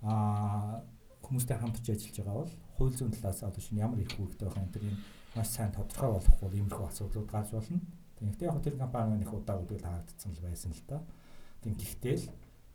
[0.00, 0.80] аа
[1.20, 4.72] хүмүүстэй хамтарч ажиллаж байгаа бол хууль зүйн талаас одоо шинэ ямар их үүрэгтэй байх юм
[4.72, 4.96] тэр юм
[5.36, 7.80] маш сайн тодорхой болохгүй иймэрхүү асуудлууд гарч болно.
[8.20, 11.00] Тэгэхдээ яг тэр компани их удаа үдэл хаагдсан л байсан л та.
[11.64, 12.26] Тэг гэхдээ л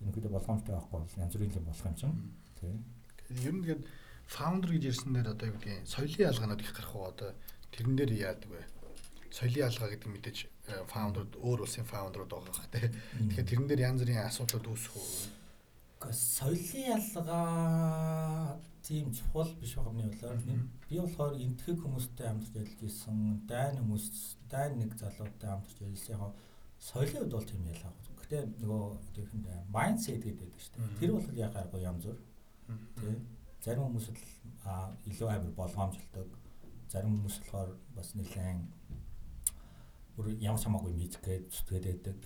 [0.02, 2.18] ерөнхийдөө болгоомжтой байхгүй бол янз бүрийн юм болох юм чинь.
[2.58, 2.78] Тийм.
[3.46, 3.84] Ер нь тэгээд
[4.26, 7.30] founder гэж ярьсан дээр одоо юу гэдгийг соёлын ялгаанууд их гарах уу одоо
[7.70, 8.62] тэрэн дээр яадаг вэ?
[9.30, 10.38] Соёлын ялгаа гэдэг мэдээж
[10.90, 12.90] founder өөр улсын founder-ууд байгаа хэ.
[13.30, 15.06] Тэгэхээр тэрэн дээр янз бүрийн асуудлууд үүсэх үү?
[16.12, 20.38] Соёлын ялгаа тийм чухал биш байгаа юм болоо.
[20.90, 23.18] Би болохоор энтгэг хүмүүстэй хамтарч ажиллаж исэн,
[23.50, 24.06] дайн хүмүүс,
[24.52, 26.22] дайн нэг залуутай хамтарч ажилласан.
[26.22, 26.34] Яг
[26.80, 27.94] соёлын хувьд бол тийм ялгаа.
[28.22, 28.84] Гэтэ нөгөө
[29.16, 31.00] тийхэнд mindset гэдэг байдаг шүү дээ.
[31.00, 32.18] Тэр бол яг гайгүй янз бүр.
[32.98, 33.10] Тэ.
[33.66, 34.18] Зарим хүмүүс л
[35.10, 36.30] илүү амар болгоомжлдог.
[36.92, 38.62] Зарим хүмүүс болохоор бас нэлээд
[40.16, 42.20] бүр ямар хамаагүй мэдгээд зүтгээд байдаг.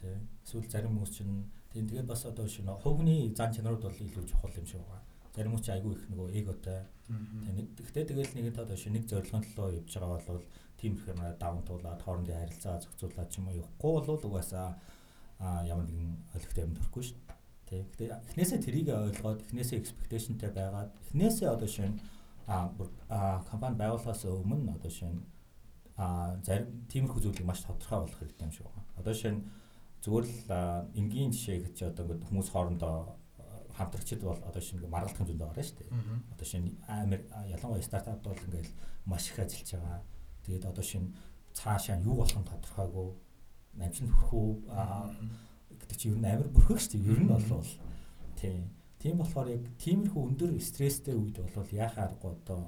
[0.00, 0.20] Тэ.
[0.44, 4.58] Эсвэл зарим хүмүүс чинь тийм тэгээд бас одоо шинэ хувийн зан чанарууд бол илүү чухал
[4.60, 6.82] юм шиг байна зарим үуч айгүй их нөгөө эготой.
[7.78, 10.42] Тэгтээ тэгэл нэг одоо шинэ нэг зорилгын төлөө явж байгаа бол
[10.80, 14.74] тийм их юм даван туулаад хоорондын харилцаа зохицуулаад ч юм уу явахгүй бол угаасаа
[15.62, 17.18] ямар нэгэн олигтой юм төрөхгүй шүү
[17.70, 17.84] дээ.
[17.94, 18.10] Тэг.
[18.34, 22.02] Эхнээсээ тэрийг ойлгоод эхнээсээ expectationтэй байгаад эхнээсээ одоо шинэ
[22.50, 25.22] а компани байгуулахаас өмнө одоо шинэ
[25.94, 28.90] а зарим тиймэрхүү зүйлийг маш тодорхой болох хэрэгтэй юм шиг байна.
[28.98, 29.38] Одоо шинэ
[30.08, 30.40] зүгээр л
[30.96, 32.96] энгийн жишээ гэж одоо ингээд хүмүүс хоорондоо
[33.76, 35.90] хамтрагчид бол одоо шинэ маргалдах хэмжээнд байгаа шүү дээ.
[36.32, 38.72] Одоо шинэ амар ялангуяа стартап бол ингээл
[39.04, 40.00] маш их ажиллаж байгаа.
[40.48, 41.12] Тэгээд одоо шинэ
[41.52, 43.08] цаашаа юу болох нь тодорхойгүй
[43.84, 44.50] амжилт хүрэх үү
[45.78, 47.12] гэдэг чинь ер нь амар бүрхэг шүү дээ.
[47.12, 47.44] Ер нь бол
[48.40, 48.62] тийм.
[48.98, 52.60] Тийм болохоор яг тиймэрхүү өндөр стресстэй үед бол яхаа аргагүй одоо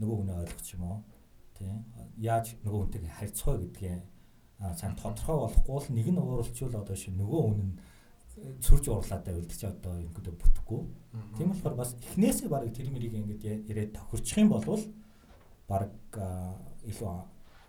[0.00, 0.98] нөгөө хүнээ ойлгох юм уу?
[1.54, 1.76] Тийм.
[2.18, 4.02] Яаж нөгөө хүнтэйг харьцах вэ гэдгийг
[4.60, 7.74] сайн тодорхой болохгүй л нэг нь ууралчвал одоо шинэ нөгөө хүн нь
[8.60, 10.80] сүрж уурлаатай үлдэх чи одоо ингэдэ бүтэхгүй.
[11.36, 14.64] Тийм болохоор бас эхнээсээ баг тэр мэрийг ингээд яриад тохирчих юм бол
[15.68, 15.92] баг
[16.84, 17.12] илүү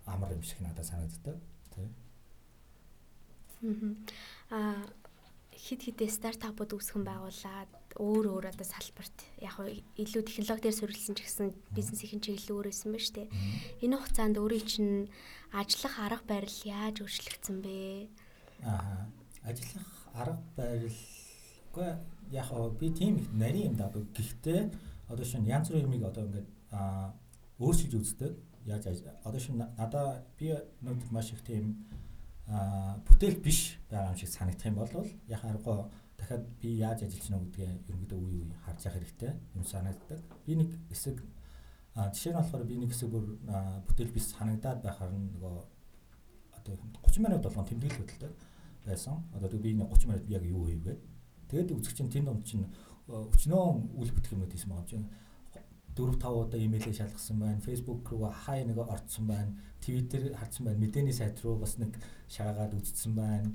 [0.07, 1.37] амар юм шиг надад санагддаг.
[1.75, 1.87] Тий.
[4.51, 4.83] Аа
[5.55, 9.55] хид хидээ стартапууд үүсгэн байгуулад өөр өөр одоо салбарт яг
[9.97, 13.31] илүү технологи дээр суурилсан ч гэсэн бизнесийн чиглэл өөр байсан ба штэ.
[13.83, 14.95] Энэ хугацаанд өөрийн чинь
[15.51, 18.07] ажиллах арга барил яаж өөрчлөгдсөн бэ?
[18.63, 19.07] Аа
[19.43, 20.99] ажиллах арга барил
[21.71, 21.89] үгүй
[22.31, 22.47] яг
[22.79, 23.91] би тийм их нарийн юм даа.
[23.91, 24.71] Гэхдээ
[25.11, 27.13] одоо шин янз бүрийн юмыг одоо ингээд аа
[27.59, 28.31] өөрчилж үздэг.
[28.65, 28.85] Яаж
[29.23, 31.87] одоо шин надаа би нүд маш их тийм
[32.47, 35.89] аа бүтээл биш байгаа юм шиг санагдах юм бол яг арга
[36.31, 40.19] дахиад би яаж ажиллаж байна гэдгээ ерөнхийдөө үе үе харж явах хэрэгтэй юм санагддаг.
[40.45, 41.17] Би нэг хэсэг
[41.95, 43.25] жишээ нь болохоор би нэг хэсэг бүр
[43.87, 45.55] бүтээл биш санагдаад байхаар нөгөө
[46.55, 48.33] одоо 30 минут болгон тэмдэглэл хөдөлдөг
[48.85, 49.15] байсан.
[49.35, 51.01] Одоо би нэг 30 минут яг юу хийвгээд
[51.51, 52.65] тэгээд үзэгч чинь тэнд онд чинь
[53.11, 53.63] өчнөө
[53.99, 55.07] үл бүтэх юмуд хийсэн байгаа юм чинь
[55.91, 57.59] 4 5 удаа имэйлээ шалгасан байна.
[57.59, 59.51] Facebook руу хай нэг орцсон байна.
[59.83, 60.79] Twitter харсан байна.
[60.79, 61.91] Мэдээний сайт руу бас нэг
[62.31, 63.51] шагаагаад үзсэн байна.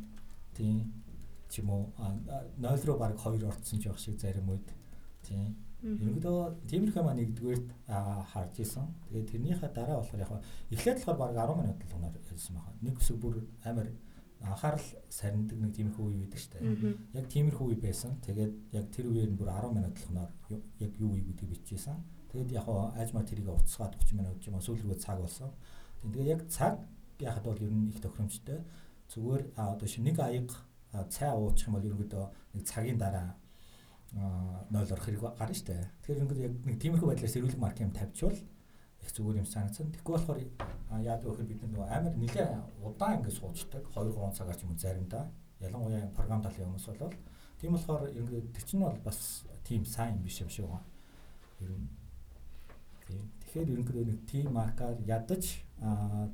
[0.52, 1.05] Тийм
[1.50, 1.84] ч юм уу
[2.58, 4.66] 0 руу баг 2 орцсон ч байх шиг зарим үед
[5.22, 5.56] тийм
[5.86, 7.68] Ерөнхийдөө тиймэрхүү маань нэгдүгээрт
[8.32, 8.88] харж исэн.
[9.06, 10.32] Тэгээд тэрнийхээ дараа болохоор яг
[10.72, 12.80] эхлээд болохоор баг 10 минут болгоноор ярьсан байна.
[12.80, 13.86] Нэг хэсэг бүр амар
[14.40, 16.64] анхаарал сарнидаг нэг тиймэрхүү үе байдаг шүү дээ.
[17.12, 18.12] Яг тиймэрхүү үе байсан.
[18.24, 20.30] Тэгээд яг тэр үеэр нь бүр 10 минут болгоноор
[20.80, 21.98] яг юу үе гэдгийг бичижсэн.
[22.32, 25.52] Тэгээд яг аажмаа тэрийг уцсгаад 30 минут юм уу сүүл рүү цаг болсон.
[26.02, 26.82] Тэгээд яг цаг
[27.20, 28.64] яхад бол ер нь их тохиромжтой.
[29.12, 30.50] Зүгээр одоо шинэ нэг аяг
[30.92, 33.34] цай уучих юм бол ерөнхийдөө нэг цагийн дараа
[34.70, 35.84] 0 орох хэрэг гарна шүү дээ.
[36.02, 38.38] Тэгэхээр ерөнхийдөө яг нэг тиймэрхүү байдлаар сэрүүлэг марк юм тавьчвал
[39.02, 39.92] их зүгээр юм санагдсан.
[39.92, 40.40] Тэгэхгүй болохоор
[41.04, 42.48] яад гэхээр бид нөгөө амар нэлээ
[42.82, 45.24] удаан ингэ суучдаг 2 3 цагаар ч юм уу заримдаа.
[45.60, 47.14] Ялангуяа програм талын хүмүүс бол
[47.60, 49.18] тийм болохоор ерөнхийдөө тэр чинь бол бас
[49.64, 50.86] тийм сайн юм биш юм шиг байна.
[51.60, 51.88] Ер нь
[53.06, 53.22] тийм.
[53.44, 55.44] Тэгэхээр ерөнхийдөө нэг тим маркаар ядаж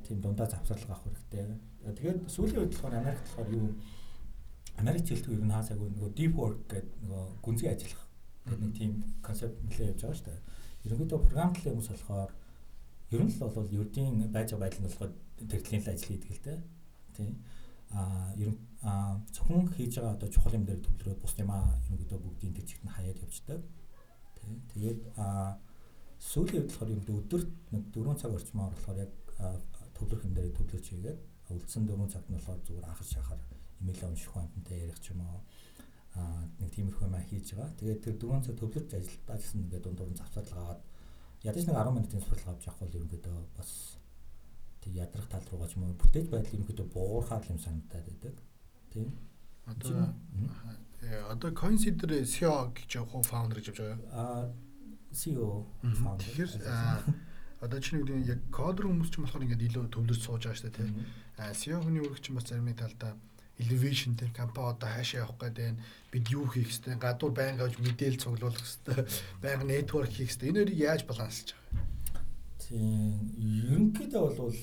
[0.07, 1.59] тийм дундаа завсарлага авах хэрэгтэй.
[1.83, 3.67] Тэгээд сүүлийн үед болохоор Америкт болохоор юу
[4.81, 8.03] Америк хэлтгүй ер нь хаасаагүй нөгөө deep work гэдэг нөгөө гүнзгий ажиллах
[8.45, 10.41] гэдэг нэг тийм концепт нэлээд явж байгаа шүү дээ.
[10.85, 12.31] Ерөнхийдөө програм талын хүмүүс болохоор
[13.13, 15.11] ер нь л бол ердийн байж байгаа байдал нь болохоор
[15.51, 16.59] тэртлийн ажил хийдэг л дээ.
[17.15, 17.31] Тийм.
[17.93, 18.59] Аа ер нь
[19.35, 22.83] зөвхөн хийж байгаа одоо чухал юм дээр төвлөрөөд бус юм аа ерөнхийдөө бүгдийн тэр чигт
[22.83, 23.61] нь хаяад явждаг.
[24.41, 24.53] Тийм.
[24.73, 25.61] Тэгээд аа
[26.19, 29.11] сүүлийн үед болохоор ерөнхийдөө өдөрт нэг 4 цаг орчмоор болохоор яг
[29.95, 31.19] төвлөрөх юм дээр төвлөрч хийгээд
[31.53, 33.41] үлдсэн 4 цагт нь болохоор зүгээр анхаж шахаар
[33.83, 35.43] имэйл унших хамтантай ярих ч юм уу
[36.15, 37.75] аа нэг тиймэрхүү юм хийж байгаа.
[37.79, 40.81] Тэгээд тэр 4 цаг төвлөрч ажиллаж гэсэн ингээд дундуур нь завсарлага аваад
[41.43, 43.71] ядаж нэг 10 минутын сурталчилга авч явах бол ерөнхийдөө бас
[44.81, 48.35] тэг ядрах тал руугаа ч юм уу бүтээл байдал ерөнхийдөө буурхаад юм санагдаад байдаг.
[48.93, 49.09] Тийм.
[49.65, 50.13] Одоо
[51.01, 53.99] э, одоо Coinsider SEO гэж яг фаундер гэж явж байгаа.
[54.13, 54.43] Аа
[55.11, 56.27] CEO фаундер.
[56.29, 56.51] Тэгэхээр
[57.63, 60.91] одоо чинь яг кодер хүмүүс ч болохоор ингээд илүү төвлөрч сууж байгаа шүү дээ тийм.
[61.39, 63.15] Аа SEO-ны үүрэг чинь бас зарим талдаа
[63.61, 65.77] elevation тэр компани одоо хаашаа явах гэдэг
[66.11, 69.05] бид юу хийх хэвтэй гадуур байнга авч мэдээлэл цуглуулах хэвтэй
[69.43, 71.93] байнга network хийх хэвтэй энэ хоёрыг яаж баланслаж байгаа
[72.73, 73.19] тийм.
[73.37, 74.55] Ерөнхийдөө бол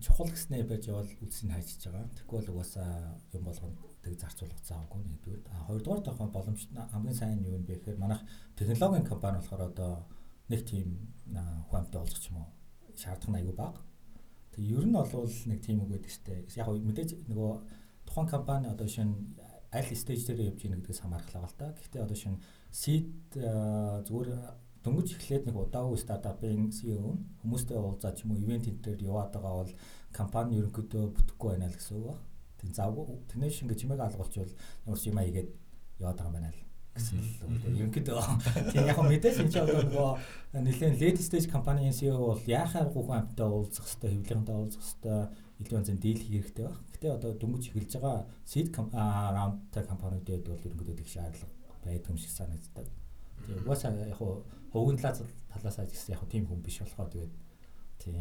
[0.00, 2.08] чухал гэснээр байж явал үлсийг хайчиж байгаа.
[2.30, 6.60] Бол угаасаа юм болгонд тэг зарцуулах заавгүй нэгдүгээр а хоёрдугаар тохиол боломж
[6.92, 8.20] хамгийн сайн юу юм бэ гэхээр манайх
[8.56, 9.92] технологийн компани болохоор одоо
[10.48, 10.88] нэг тийм
[11.70, 12.48] хуамтай олох ч юм уу
[12.94, 13.80] нь аюу бага.
[14.52, 15.08] Тэг ер нь бол
[15.50, 17.52] нэг тийм үг байдаг штэ яг мэдээж нөгөө
[18.06, 19.14] тухайн компани одоо шинэ
[19.74, 21.74] аль стейж дээр явж гин гэдгээс хамаархлаа л да.
[21.74, 22.38] Гэхдээ одоо шинэ
[22.70, 24.30] seed зүгээр
[24.84, 29.54] дөнгөж эхлээд нэг удаагүй стартапын CEO хүмүүстэй уулзаад ч юм уу ивент дээр яваад байгаа
[29.64, 29.72] бол
[30.12, 32.20] компани ерөнхийдөө бүтэхгүй байна л гэсэн үг баг.
[32.60, 34.52] Тэг завгүй тэрнээс шинэ чимээг алгуулчвал
[34.86, 35.50] ямар ч юм аа игээд
[35.98, 36.60] яваад байгаа юм байна л
[36.94, 38.20] гэсэн л ерөнхийдөө
[38.70, 40.10] тийм яг мэдээж энэ ч одоо нөгөө
[40.62, 45.26] нэлээд late stage компанийн CEO бол яахаар гухан амттай уулзах хэвээр хэвлэгэнтэй уулзах хэвээр
[45.60, 46.78] илүү янзын дийл хийх хэрэгтэй баг.
[46.92, 51.52] Гэтэ одоо дөнгөж эхэлж байгаа seed roundтай компаниудад бол ерөнхийдөө их шаардлага
[51.84, 52.86] байдаг юм шиг санагддаг.
[53.46, 57.34] Тэгээ угаасаа яг хуу хувийн талаас ажилласан яг тийм хүн биш болохоор тэгээд
[58.02, 58.14] тийм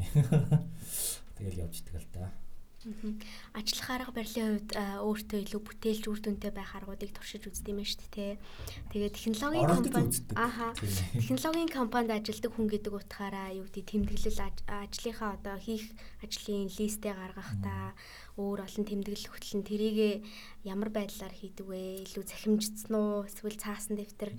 [1.37, 2.29] тэгэл явж идэг л да.
[3.55, 8.11] Ажиллах арга барилын хувьд өөртөө илүү бүтээлч үр дүнтэй байх аргуудыг туршиж үздэг юм шүү
[8.11, 8.35] дээ.
[8.91, 10.67] Тэгээд технологийн компани ааха
[11.15, 15.85] технологийн компанид ажилладаг хүн гэдэг утгаараа юу гэдэг тэмдэглэл ажлынхаа одоо хийх
[16.19, 17.95] ажлын листээ гаргахтаа
[18.35, 20.11] өөр олон тэмдэглэл хөтлөн тэрийгэ
[20.67, 22.03] ямар байдлаар хийдэг вэ?
[22.03, 23.23] Илүү захимжцсан уу?
[23.23, 24.35] Эсвэл цаасан дэвтэр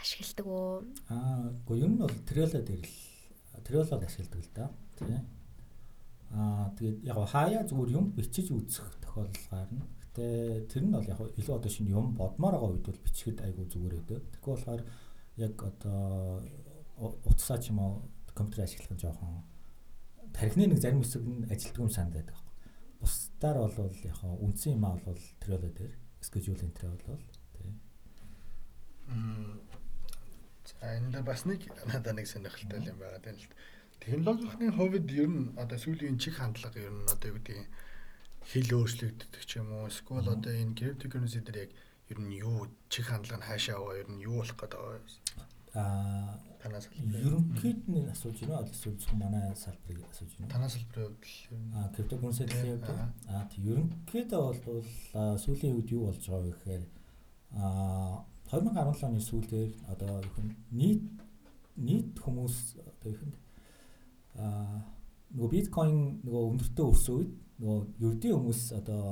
[0.00, 0.82] ашигладаг уу?
[1.12, 2.96] Аа, үгүй юм бол Trello дээр л
[3.62, 4.66] Trello-г ашигладаг л да.
[4.98, 5.35] Тийм
[6.30, 9.86] Аа тэгээд яг хаяа зүгээр юм бичиж үзэх тохиолдол гарна.
[10.02, 13.66] Гэтэ тэр нь бол яг илүү одоо шинэ юм бодмоор байгаа үед бол бичгэд айгүй
[13.70, 14.18] зүгээр өдөө.
[14.34, 14.82] Тэгэхгүй болохоор
[15.36, 16.42] яг одоо
[17.24, 17.92] утсаа ч юм уу
[18.34, 19.44] компьютер ашиглах нь жоохон
[20.34, 22.52] тархины нэг зарим хэсэг нь ажилтг юм санагдаад байгаа.
[23.00, 27.22] Бусдаар бол яг үндсэн юм аа бол Trello дээр schedule энэ бол
[27.54, 27.70] тий.
[29.08, 29.60] Мм.
[30.66, 33.48] За энэ бас нэг надад нэг сонирхолтой юм байгаа тань л.
[34.00, 37.58] Технологийн хувьд ер нь одоо сүүлийн чих хандлага ер нь одоо юу гэдэг
[38.46, 41.70] хэл өөрчлөгддөг ч юм уу эсвэл одоо энэ cryptocurrency дээр яг
[42.10, 44.98] ер нь юу чих хандлага нь хаашаа аваа ер нь юу болох гэдэг вэ?
[45.74, 48.70] Аа танаас ерөнхийд нь асууж байна уу?
[48.70, 50.52] Эсвэл зөвхөн манай салбарыг асууж байна?
[50.54, 52.86] Танаас салбарын хувьд л аа cryptocurrency-ийн хувьд
[53.34, 54.86] аа тий ерөнхийдөө бол
[55.42, 56.84] сүүлийн үед юу болж байгаа вэ гэхээр
[57.58, 61.02] аа 2017 оны сүүлээр одоо юу хэн нийт
[61.74, 63.45] нийт хүмүүс одоо юу хэн аа
[64.36, 69.02] нөгөө биткойн нөгөө өндөртөө өрсөн үед нөгөө ердийн хүмүүс одоо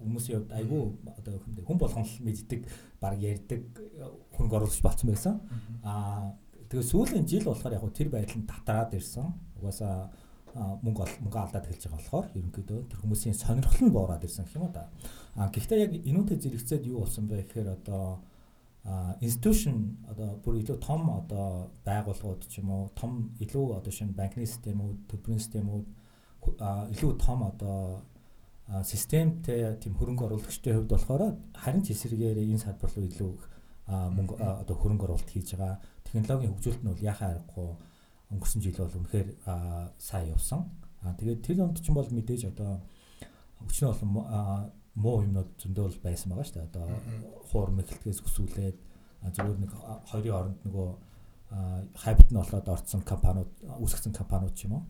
[0.00, 0.82] хүмүүсийн хувьд айгүй
[1.18, 1.34] одоо
[1.66, 2.60] хүн болгон л мэддэг
[3.00, 3.62] баг ярьдаг
[4.36, 5.34] хөнгө оруулж болсон байсан.
[5.84, 6.34] Аа
[6.70, 9.28] тэгээ сүүлийн жил болохоор яг тэр байдал нь татараад ирсэн.
[9.60, 10.10] Угаасаа
[10.54, 14.66] мөнгө мөнгө алдаад эхэлж байгаа болохоор ерөнхийдөө тэр хүмүүсийн сонирхол нь буураад ирсэн гэх юм
[14.66, 14.90] уу та.
[15.36, 18.18] А гэхдээ яг энүүтэй зэрэгцээд юу болсон бэ гэхээр одоо
[19.20, 24.46] institution одоо бүр илүү том одоо байгууллагууд ч юм уу том илүү одоо шинэ банкны
[24.48, 25.86] системүүд, төлбөрийн системүүд
[26.96, 28.00] илүү том одоо
[28.84, 33.32] системтэй тийм хөрөнгө оруулагчдын хувьд болохоор харин ч эсрэгээр энэ салбар руу илүү
[34.16, 35.76] мөнгө одоо хөрөнгө оруулалт хийж байгаа.
[36.04, 37.68] Технологийн хөгжүүлэлт нь бол яхаа аргагүй
[38.32, 39.28] өнгөрсөн жил бол үнэхээр
[39.98, 40.70] сайн явсан.
[41.02, 42.80] Аа тэгээд тэр онд ч бол мэдээж одоо
[43.66, 46.68] өчнөө бол муу юмнууд зөндөө байсан байгаа шүү дээ.
[46.70, 46.84] Одоо
[47.50, 48.78] хуур мэхэлтгээс өсүүлээд
[49.36, 49.72] зүгээр нэг
[50.10, 50.88] хоёрын оронд нөгөө
[52.02, 53.50] хайбт нь болоод орцсон компаниуд
[53.82, 54.84] үүсгэсэн компаниуд ч юм уу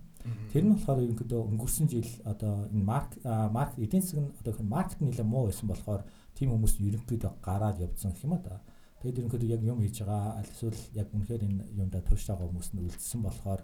[0.52, 5.24] Тэр нь болохоор ерөнхийдөө өнгөрсөн жил одоо энэ марк марк эдийн нь одоо маркет нэлээ
[5.24, 6.04] муу байсан болохоор
[6.36, 8.60] тийм хүмүүс ерөнхийдөө гараад явдсан гэх юм а да.
[9.00, 12.70] Тэгэд ерөнхийдөө яг юм хийж байгаа аль эсвэл яг үнэхээр энэ юмдаа тууштай байгаа хүмүүс
[12.76, 13.60] нь үлдсэн болохоор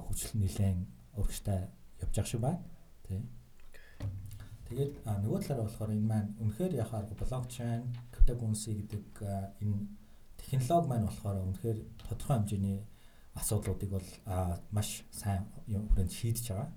[0.00, 0.80] хөгжил нэлээд
[1.20, 1.60] урагштай
[2.00, 2.64] явж байгаа шүү байна.
[3.04, 3.20] Тий.
[4.66, 9.04] Тэгээд нөгөө талаараа болохоор энэ маань үнэхээр яхаар блокчейн, криптокуренси гэдэг
[9.62, 9.78] энэ
[10.42, 12.78] технологи маань болохоор үнэхээр тодорхой хэмжээний
[13.38, 14.08] асуудлуудыг бол
[14.74, 16.70] маш сайн хүрээнд шийдэж байгаа.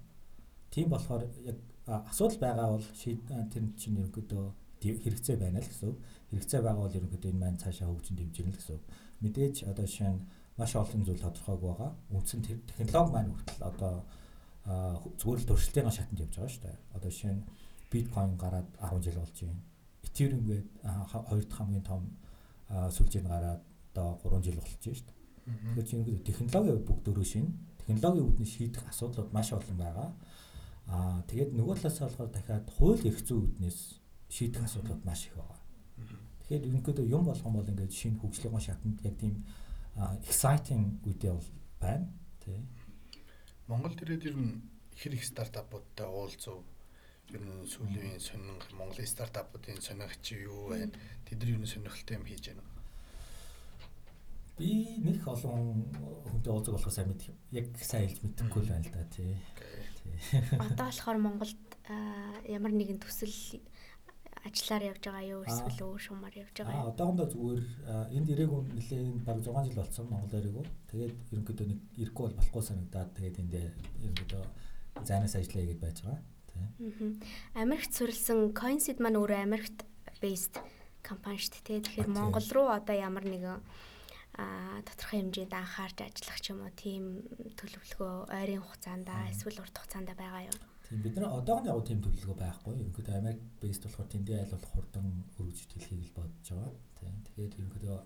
[0.69, 1.57] Тийм болохоор яг
[1.89, 4.45] асуудал байгаа бол тэр чинь ерөнхийдөө
[4.79, 5.93] хэрэгцээ байна л гэсэн.
[6.29, 8.79] Хэрэгцээ байгаа бол ерөнхийдөө энэ маань цаашаа хөгжин дэмжинэ л гэсэн.
[9.23, 10.21] Мэдээж одоо жишээ нь
[10.59, 11.91] маш олон зүйл тодорхойг байгаа.
[12.13, 13.93] Үндсэн технологи маань хүртэл одоо
[15.17, 16.77] зүгээр л туршилтын шатанд явж байгаа шүү дээ.
[16.93, 17.43] Одоо жишээ нь
[17.91, 19.61] биткойн гараад 10 жил болж байна.
[20.03, 22.03] Ethereum гээд хоёр дахь хамгийн том
[22.69, 23.61] сүлжээ нь гараад
[23.93, 25.17] одоо 3 жил болж байна шүү дээ.
[25.49, 27.47] Тэгэхээр чи ингээд технологийн бүгд дөрөв шин.
[27.81, 30.09] Технологийн үүдний шийдэх асуудлууд маш олон байгаа.
[30.93, 33.79] Аа тэгээд нөгөө талаас болохоор дахиад хууль эрх зүйн үүднээс
[34.29, 35.59] шийдэх асуудлууд маш их байгаа.
[36.45, 39.45] Тэгэхээр ерөнхийдөө юм болгон бол ингээд шинэ хөгжлийн шатанд яг тийм
[40.25, 41.49] exciting үедээ бол
[41.81, 42.07] байна.
[42.41, 42.61] Тий.
[43.67, 44.61] Монгол төрөд ер нь
[44.97, 46.65] хэр их стартапуудтай уулзав
[47.35, 50.93] ер нь сүүлийн сонин Монголын стартапуудын сонирхч юу байна?
[51.25, 52.63] Тэд нар нь сонирхолтой юм хийж байна
[54.59, 55.87] би нэг олон
[56.27, 57.23] хүнтэй уулзах болохоор сайн мэд
[57.55, 59.31] яг сайн хэлж мэдэхгүй л байна л да тий.
[60.59, 61.63] Одоо болохоор Монголд
[62.43, 63.63] ямар нэгэн төсөл
[64.43, 66.83] ажиллаар явж байгаа юу эсвэл өөр шумаар явж байгаа юу?
[66.83, 67.63] Аа одоохондоо зүгээр
[68.19, 70.65] энд ирээгүй нэлээд баг 6 жил болсон Монгол ирээгүй.
[70.91, 74.43] Тэгээд ерөнхийдөө нэг ирэхгүй бол болохгүй санагдаад тэгээд энд ерөнхийдөө
[75.07, 76.19] зайнаас ажиллая гэдээ байж байгаа.
[77.55, 79.85] Америкт сурлсан Coinseed маань өөрөө Америкт
[80.21, 80.59] based
[81.03, 81.85] компани шүү дээ.
[81.85, 83.59] Тэгэхээр Монгол руу одоо ямар нэгэн
[84.39, 87.03] а тодорхой хэмжээнд анхаарч ажиллах ч юм уу тийм
[87.59, 90.57] төлөвлөгөө ойрын хугацаанд эсвэл урт хугацаанд байгаа юу?
[90.87, 92.73] Тийм бид нар одоогны яг тийм төлөвлөгөө байхгүй.
[92.79, 95.05] Ерөнхийдөө Америк based болохоор тэндээ айл болох хурдан
[95.39, 96.71] өргөжт хэлхийг л бодож байгаа.
[96.97, 97.15] Тийм.
[97.25, 97.97] Тэгэхээр ерөнхийдөө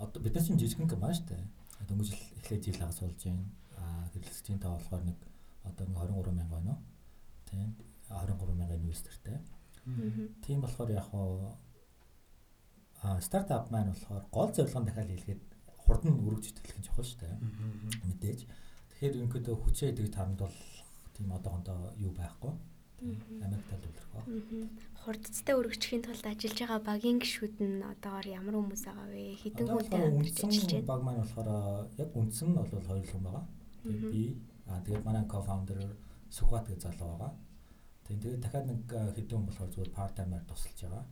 [0.00, 1.44] одоо бид нар чинь жижигхэн компани шүү дээ.
[1.88, 3.44] Дөнгөж эхлээд жил хагас болж байна.
[3.80, 5.18] Аа хэрэглэгчийн тоо болохоор нэг
[5.68, 6.80] одоо нэг 23 мянга байна уу?
[7.50, 7.76] Тийм.
[8.08, 9.38] 23 мянга инвестортэй.
[10.42, 15.42] Тийм болохоор яг хаа стартап маань болохоор гол зорилгоо дахиад хэлгээд
[15.84, 17.36] хурдан өргөж итгэх нь чухал шүү дээ.
[18.06, 18.40] Мэдээж.
[18.90, 20.56] Тэгэхээр ерөнхийдөө хүчээ идэг танд бол
[21.16, 22.52] тийм одоохондоо юу байхгүй.
[23.00, 24.12] Америк тал үлрэх.
[25.00, 29.40] Хурдцтай өргөжхийн тулд ажиллаж байгаа багийн гишүүд нь одоогоор ямар хүмүүс байгаа вэ?
[29.40, 30.04] Хэдэн хүнтэй
[30.44, 30.90] ажиллаж байна?
[30.92, 31.48] Баг маань болохоор
[31.96, 33.44] яг үндсэн нь бол хоёр хүн байгаа.
[34.12, 34.36] Би
[34.68, 35.80] аа тэгээд манай co-founder
[36.30, 37.32] Сүхбат гэж залуу байгаа.
[38.06, 41.04] Тэгээд дахиад нэг хэдэн болохоор зүгээр part timer тусалж байгаа.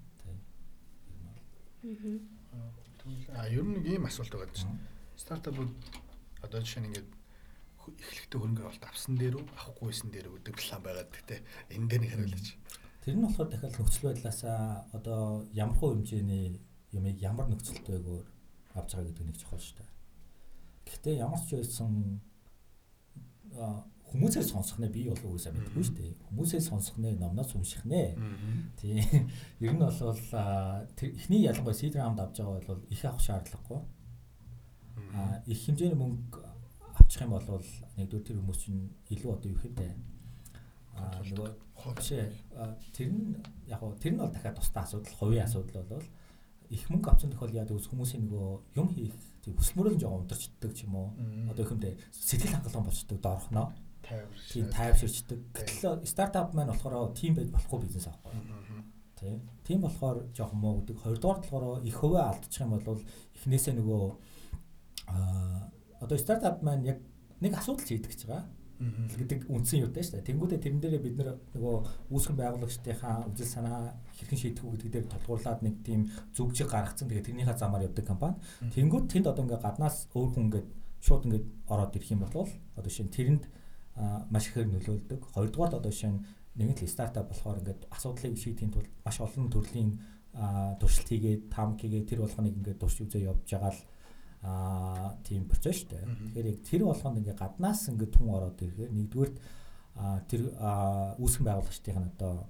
[3.39, 4.79] Аа ер нь ийм асуулт байгаа чинь.
[5.17, 5.75] Стартапууд
[6.43, 7.09] одоо жишээ нь ингээд
[7.89, 11.41] эхлэхдээ хөрөнгө оруулалт авсан дээр үү авахгүйсэн дээр үү гэдэг план байгаад гэхдээ
[11.75, 12.49] энэ дээр нэг хариулаач.
[13.03, 14.61] Тэр нь болохоор дахиад нөхцөл байдлаасаа
[14.93, 15.21] одоо
[15.55, 16.47] ямар хөө хэмжээний
[16.93, 18.27] юмыг ямар нөхцөлтэйгээр
[18.79, 19.91] авч байгаа гэдэг нэг чухал шүү дээ.
[20.89, 21.93] Гэхдээ ямар ч байсан
[24.09, 26.13] хүмүүсээ сонсох нэ би бол үгүйсээ мэдгүй шүү дээ.
[26.33, 28.17] Хүмүүсээ сонсох нэ, номноос унших нэ.
[28.81, 29.05] Тийм.
[29.61, 33.81] Ер нь бол эхний ялангуяа сидрам авч байгаа бол их авах шаардлагагүй.
[35.13, 36.41] Аа их хэмжээний мөнгө
[36.97, 37.65] авчих юм бол
[38.01, 39.93] нэгдүгээр тэр хүмүүс чинь илүү одоо юу хэвдэ.
[40.97, 42.25] Аа нөгөө ховшээ
[42.97, 43.37] тэр нь
[43.69, 46.07] яг гоо тэр нь бол дахиад тусдаа асуудал, хувийн асуудал бол
[46.73, 50.85] их мөнгө авсан тохиол яадаг хүмүүсийн нөгөө юм хийх тийм хүсмөрөл нь жоохон ундарчдаг ч
[50.85, 51.13] юм уу.
[51.53, 53.73] Одоо их юмдээ сэтгэл хангалуун болчдөг доорхноо
[54.53, 55.39] тийм тайвширчдаг.
[55.55, 58.33] Гэтэл стартап маань болохоор тим байж болохгүй бизнес аахгүй.
[59.21, 59.41] Тийм.
[59.67, 60.97] Тийм болохоор жоохон муу гэдэг.
[61.03, 63.03] Хоёрдугаар талаараа их хөвөө алдчих юм бол
[63.37, 64.05] эхнээсээ нөгөө
[65.09, 66.99] аа одоо стартап маань яг
[67.41, 68.47] нэг асуудал шийдэх гэж байгаа
[68.79, 70.29] гэдэг үндсэн юутай шүү дээ.
[70.31, 71.75] Тэнгүүдээ тэрэн дээрээ бид нөгөө
[72.15, 77.11] үүсгэн байгуулагчдынхаа үзэл санаа хэрхэн шийдэх үү гэдэг дээр толгуурлаад нэг тийм зүгжиг гаргацсан.
[77.11, 78.39] Тэгээ тэрнийхээ замаар явдаг компани.
[78.71, 80.65] Тэнгүүд тэнд одоо ингээ гаднаас өөр хүн ингээ
[81.03, 83.45] шууд ингээ ороод ирэх юм бол одоо шинэ тэрэнд
[84.31, 85.21] маш ихээр нөлөөлдөг.
[85.35, 86.23] Хоёрдугаар одоо шинэ
[86.59, 89.91] нэгэн л стартап болохоор ингээд асуудлыг шийдэхин тулд маш олон төрлийн
[90.79, 93.83] туршилт хийгээд тамк хийгээд тэр болгоныг ингээд турш үзээ явж байгаа л
[94.43, 96.05] аа тийм процесс шүү дээ.
[96.07, 99.37] Тэгэхээр яг тэр болгонд ингээ гаднаас ингээ түн ороод ирэхээр нэгдүгürt
[100.31, 100.43] тэр
[101.19, 102.47] үүсгэн байгуулагчдын одоо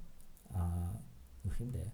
[1.48, 1.88] юу юм бэ?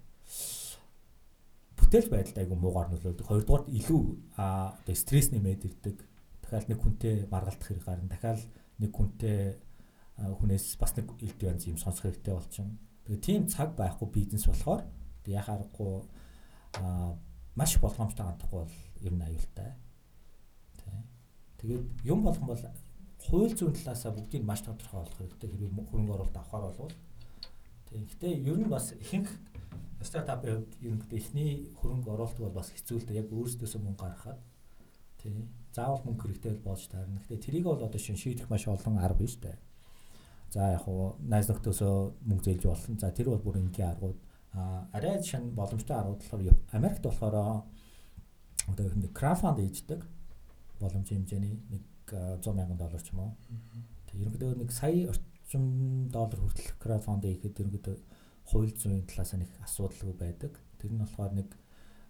[1.79, 3.27] Бүтээл байдалд айгу муугаар нөлөөлдөг.
[3.27, 4.03] Хоёрдугаар илүү
[4.35, 6.03] одоо стресс нэмээд ирдэг.
[6.43, 8.11] Дахиад нэг хүнтэй маргалдах хэрэг гарна.
[8.11, 8.43] Дахиад
[8.79, 9.59] нэг хүнтэй
[10.17, 12.79] хүнээс бас нэг элд янз юм сонсох хэрэгтэй болчихно.
[13.05, 14.87] Тэгээ тийм цаг байхгүй бизнес болохоор
[15.27, 16.07] яхаарахгүй
[17.55, 19.71] маш болгоомжтой хандахгүй бол ер нь аюултай.
[20.79, 20.91] Тэ.
[21.59, 22.63] Тэгээд юм болгон бол
[23.25, 26.95] хууль зүйн талаасаа бүгдийг маш тодорхой болох хэрэгтэй хэрэг хөрөнгө оруулалт авахар болвол.
[27.91, 29.31] Тэгэхдээ ер нь бас ихэнх
[30.05, 34.39] стартапын хувьд ерөнхийдөө эхний хөрөнгө оруулалт бол бас хэцүү л дээ яг өөрсдөөсөө мөнгө гаргахад.
[35.25, 37.19] Тий заавал мөнгө хэрэгтэй болж таарна.
[37.25, 39.57] Гэхдээ тэрийг бол одоо шин шийдэх маш олон арга биш үү?
[40.55, 41.95] За яг уу найз нөхдөсөө
[42.29, 43.01] мөнгө зээлж болсон.
[43.01, 44.19] За тэр бол бүр ингийн аргууд.
[44.53, 47.35] А арай шин боломжтой аргууд болохоор Америкт болохоор
[48.69, 50.07] одоо нэг крафанд хийждэг
[50.79, 53.33] боломж хэмжээний нэг 100 мянган доллар ч юм уу.
[54.07, 55.65] Тэг ерөнхийдөө нэг сая орчим
[56.13, 57.97] доллар хүртэл крафанд хийхэд ерөнхийдөө
[58.47, 60.53] хууль зүйн талаас нь их асуудалгүй байдаг.
[60.79, 61.49] Тэр нь болохоор нэг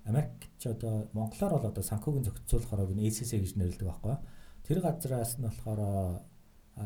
[0.04, 4.16] Америк ч одоо монголоор бол одоо санхүүгийн зохицуулахаар гэн ACC гэж нэрлэдэг байхгүй.
[4.64, 5.80] Тэр газраас нь болохоор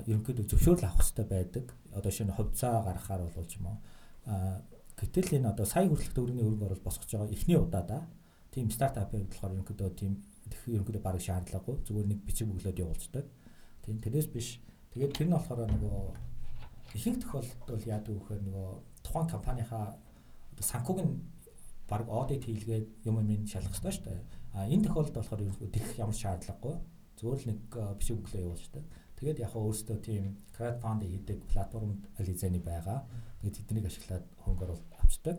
[0.06, 1.66] ерөнхийдөө зөвшөөрөл авах хэрэгтэй байдаг.
[1.98, 3.78] Одоо шинэ хувьцаа гаргахаар бол ч юм уу.
[4.98, 7.98] Гэтэл энэ одоо сая хүртэлх төгрөгийн хөрөнгө оруулалт босгож байгаа эхний удаа да.
[8.54, 10.12] Тим стартапын хувьд болохоор ерөнхийдөө тийм
[10.74, 13.26] ерөнхийдөө бараг шаардлагагүй зүгээр нэг бичиг бүглөөд явуулцдаг.
[13.82, 14.60] Тийм тэрнээс биш.
[14.92, 15.96] Тэгээд тэр нь болохоор нөгөө
[16.98, 18.68] ихэнх тохиолдолд бол яадаг вэ гэхээр нөгөө
[19.04, 19.84] тухайн компанийнхаа
[20.52, 21.12] одоо санхүүг нь
[21.88, 24.20] баг аудит хийлгээд юм юм шалгах хэрэгтэй шүү дээ.
[24.54, 26.76] А энэ тохиолдолд болохоор ерөнхийдөө тэрх ямар шаардлагагүй.
[27.18, 27.60] Л нэг
[27.98, 28.86] биш өглөө явуул шүү дээ.
[29.18, 30.24] Тэгээд яг өөрөөсөө тийм
[30.54, 33.02] crowdfunding хийдэг платформ Alizani байгаа.
[33.42, 35.36] Тэгээд тэднийг ашиглаад хөнгө оруулалт авчдаг.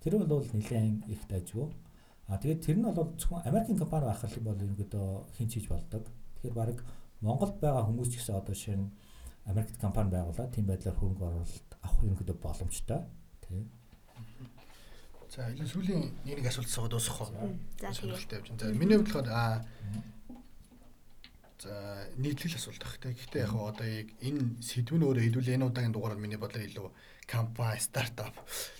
[0.00, 1.68] Тэр бол нэлээд их дайжгүй.
[2.28, 6.04] А тэгээд тэр нь бол зөвхөн Америкийн компани байх юм бол ерөнхийдөө хин чийж болдог.
[6.40, 6.80] Тэгэхээр баг
[7.20, 8.88] Монголд байгаа хүмүүс ч гэсэн одоо шинэ
[9.48, 13.00] Америкт компани байгуулаад тийм байдлаар хөнгө оруулалт авах ерөнхийдөө боломжтой.
[13.44, 13.64] Тийм.
[15.28, 17.52] За энэ сүүлийн нэг асуулт суугаад дуусгах уу?
[17.76, 18.60] За сонирхолтой явж байна.
[18.64, 19.60] За миний хувьд болохоор аа
[21.60, 21.74] за
[22.16, 23.12] нийтлэл асуулт ах тэ.
[23.12, 26.88] Гэхдээ яг одоо яг энэ сэдвэн өөрөө хэдүүл энэ удаагийн дугаараар миний бодлоо илүү
[27.28, 28.32] компани, стартап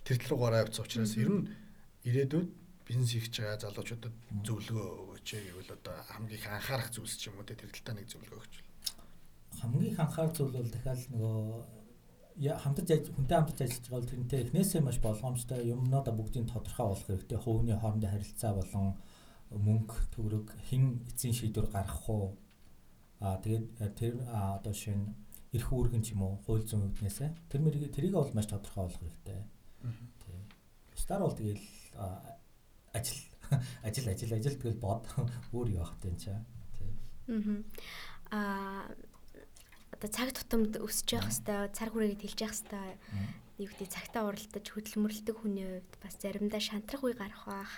[0.09, 1.53] тэр тал руугаа явцсан учраас ер нь
[2.09, 2.49] ирээдүйд
[2.89, 7.45] бизнес хийж байгаа залуучуудад зөвлөгөө өгөөч гэвэл одоо хамгийн их анхаарах зүйлс ч юм уу
[7.45, 8.55] тэр талдаа нэг зөвлөгөө өгч.
[9.61, 11.78] Хамгийн их анхаарах зүйл бол дахиад нөгөө
[12.39, 17.39] хамтарч хүнтэй хамтарч ажиллаж байгаа бол тэрнтэй эхнээсээ маш болгоомжтой юмнуудаа бүгдийг тодорхой болох хэрэгтэй.
[17.39, 18.95] Хувийн хоорондын харилцаа болон
[19.51, 22.39] мөнгө төгрөг хэн эцсийн шийдвэр гаргах уу?
[23.19, 23.67] Аа тэгээд
[23.99, 25.11] тэр одоо шинэ
[25.57, 29.01] эрх үүргэн ч юм уу хууль зүйн үүднээсээ тэр мэрийг тэрийг бол маш тодорхой болох
[29.01, 29.41] хэрэгтэй.
[30.23, 30.43] Тийм.
[30.95, 31.65] Стар бол тэгэл
[32.93, 33.21] ажил
[33.87, 35.09] ажил ажил ажил тэгэл бод
[35.57, 36.45] өөр юу авах вэ чаа.
[36.77, 37.65] Тийм.
[38.31, 38.93] Аа
[39.99, 42.99] одоо цаг тутамд өсөж явах хэвээр цар хүрээгээд хэлж явах хэвээр
[43.59, 47.75] юу гэдэг цагтаа уралдаж хөдөлмөрлөдөг хүний хувьд бас заримдаа шантрах үе гарах бах.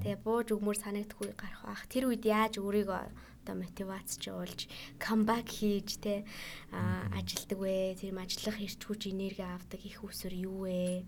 [0.00, 1.84] Тэгээ бууж өгмөр санагдах үе гарах бах.
[1.92, 3.04] Тэр үед яаж өөрийгөө
[3.44, 4.60] одоо мотивацжуулж
[4.96, 6.24] камбэк хийж те
[6.72, 8.00] ажилдаг вэ?
[8.00, 11.04] Тэр ажиллах хэрч хүч энерги авдаг их усөр юу вэ?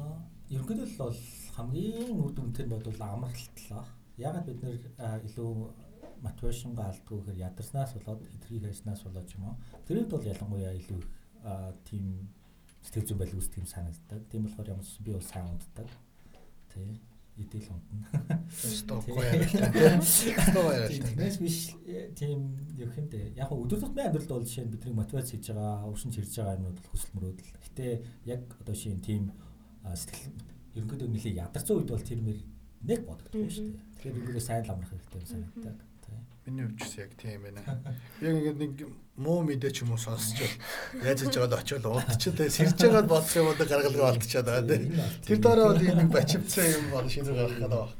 [0.00, 0.16] Аа
[0.48, 1.20] ерөнхийдөө бол
[1.56, 3.84] хамгийн үр дүнтэй нь бол амралтлаа.
[4.16, 4.76] Ягаад бид нэр
[5.28, 5.52] илүү
[6.22, 9.56] мотивашн гаалдгүй гэхээр ядарснаас болоод эдрийг хайснаас болоод ч юм уу.
[9.86, 11.02] Тэрийд бол ялангуяа илүү
[11.86, 12.30] тийм
[12.86, 14.20] сэтгэл зүйн байл үүсдэг юм санагддаг.
[14.30, 15.88] Тийм болохоор ямар ч би бол сайн унтдаг.
[16.70, 17.00] Тий.
[17.32, 18.44] Идэл унтна.
[18.52, 20.00] Стокгүй яриа.
[20.04, 21.00] Стокгүй яриа.
[21.00, 21.72] Тэгээс биш
[22.12, 23.32] тийм юу юм бэ?
[23.40, 26.76] Яг өдөр тутмын амьдралд бол жишээ нь бидний мотивац хийж байгаа, өвшин чирж байгаа юмнууд
[26.76, 27.52] бол хүсэл мөрөөдөл.
[27.64, 27.86] Гэтэ
[28.28, 29.32] яг одоо шин тийм
[29.80, 30.28] сэтгэл
[30.76, 32.38] ерөнхийдөө нэлээ ядарсан үед бол тэр мэр
[32.84, 33.84] нэг бодогдсон шүү дээ.
[33.96, 35.76] Тэгэхээр би сайн л амрах хэрэгтэй юм санагддаг.
[36.46, 37.62] Миний хувьд яг тийм байна.
[38.20, 38.72] Яг ингээд нэг
[39.14, 40.50] муу мэдээ ч юм уу сонсчод
[40.98, 44.90] яаж ч жоод очиод уудчиад сэрж байгаад бодох юм уу гаргалгаа алдчихад байгаа тийм.
[45.22, 47.90] Тэр дараа бол ийм бачивцсан юм бол шинэ гаргах гэдэг баг.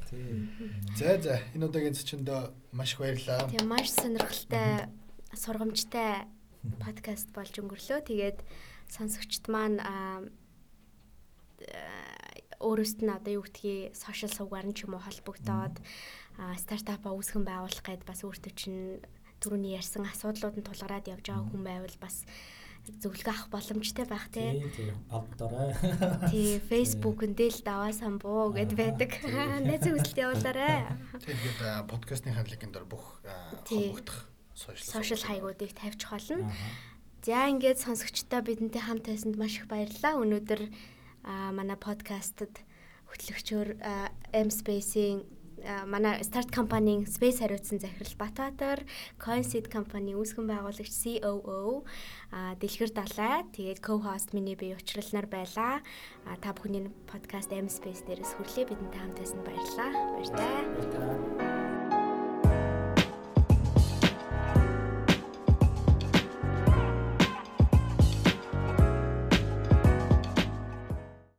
[0.98, 3.46] За за энэ удаагийн зочиндоо маш их баярлалаа.
[3.46, 4.90] Тийм маш сонирхолтой
[5.38, 6.26] сургамжтай
[6.82, 8.10] подкаст болж өнгөрлөө.
[8.10, 8.38] Тэгээд
[8.90, 9.78] сонсогчд маань
[12.62, 15.82] өөрөөсөө нь одоо юу гэдгийг сошиал сувгаар нь ч юм уу холбогдоод
[16.62, 19.02] стартапа үүсгэн байгуулах гээд бас өөртөө чинь
[19.42, 22.24] түрүүний ярьсан асуудлуудад тулгараад явж байгаа хүн байвал бас
[22.82, 24.58] зөвлөгөө авах боломжтой байх тий.
[24.74, 25.70] Тийм албадаарай.
[26.30, 29.10] Тий, Facebook-ндээ л даваа самбуу гэд байдаг.
[29.66, 30.90] Найз үзэлт явуулаарай.
[31.22, 33.22] Тэгээд подкастны хандлыгийн дор бүх
[33.70, 36.50] холбогдох сошиал хаягуудыг тавьчих болно.
[37.22, 40.18] За ингээд сонсогчдоо бидэнтэй хамт байсанд маш их баярлалаа.
[40.18, 40.60] Өнөөдөр
[41.24, 42.62] манай подкастад
[43.10, 43.68] хөтлөгчөөр
[44.32, 45.24] M Space-ийн
[45.86, 48.82] манай старт компанийн Space хариуцсан захирал Батбаатар,
[49.18, 51.86] Coinseed компани үүсгэн байгуулагч COO,
[52.32, 55.82] Дэлгэр Далай, тэгээд co-host миний бие учрал нар байлаа.
[56.42, 59.92] Та бүхний подкаст M Space дээрээс хүрлээ бидэнд хамт байсан баярлалаа.
[60.18, 61.71] Баярлалаа.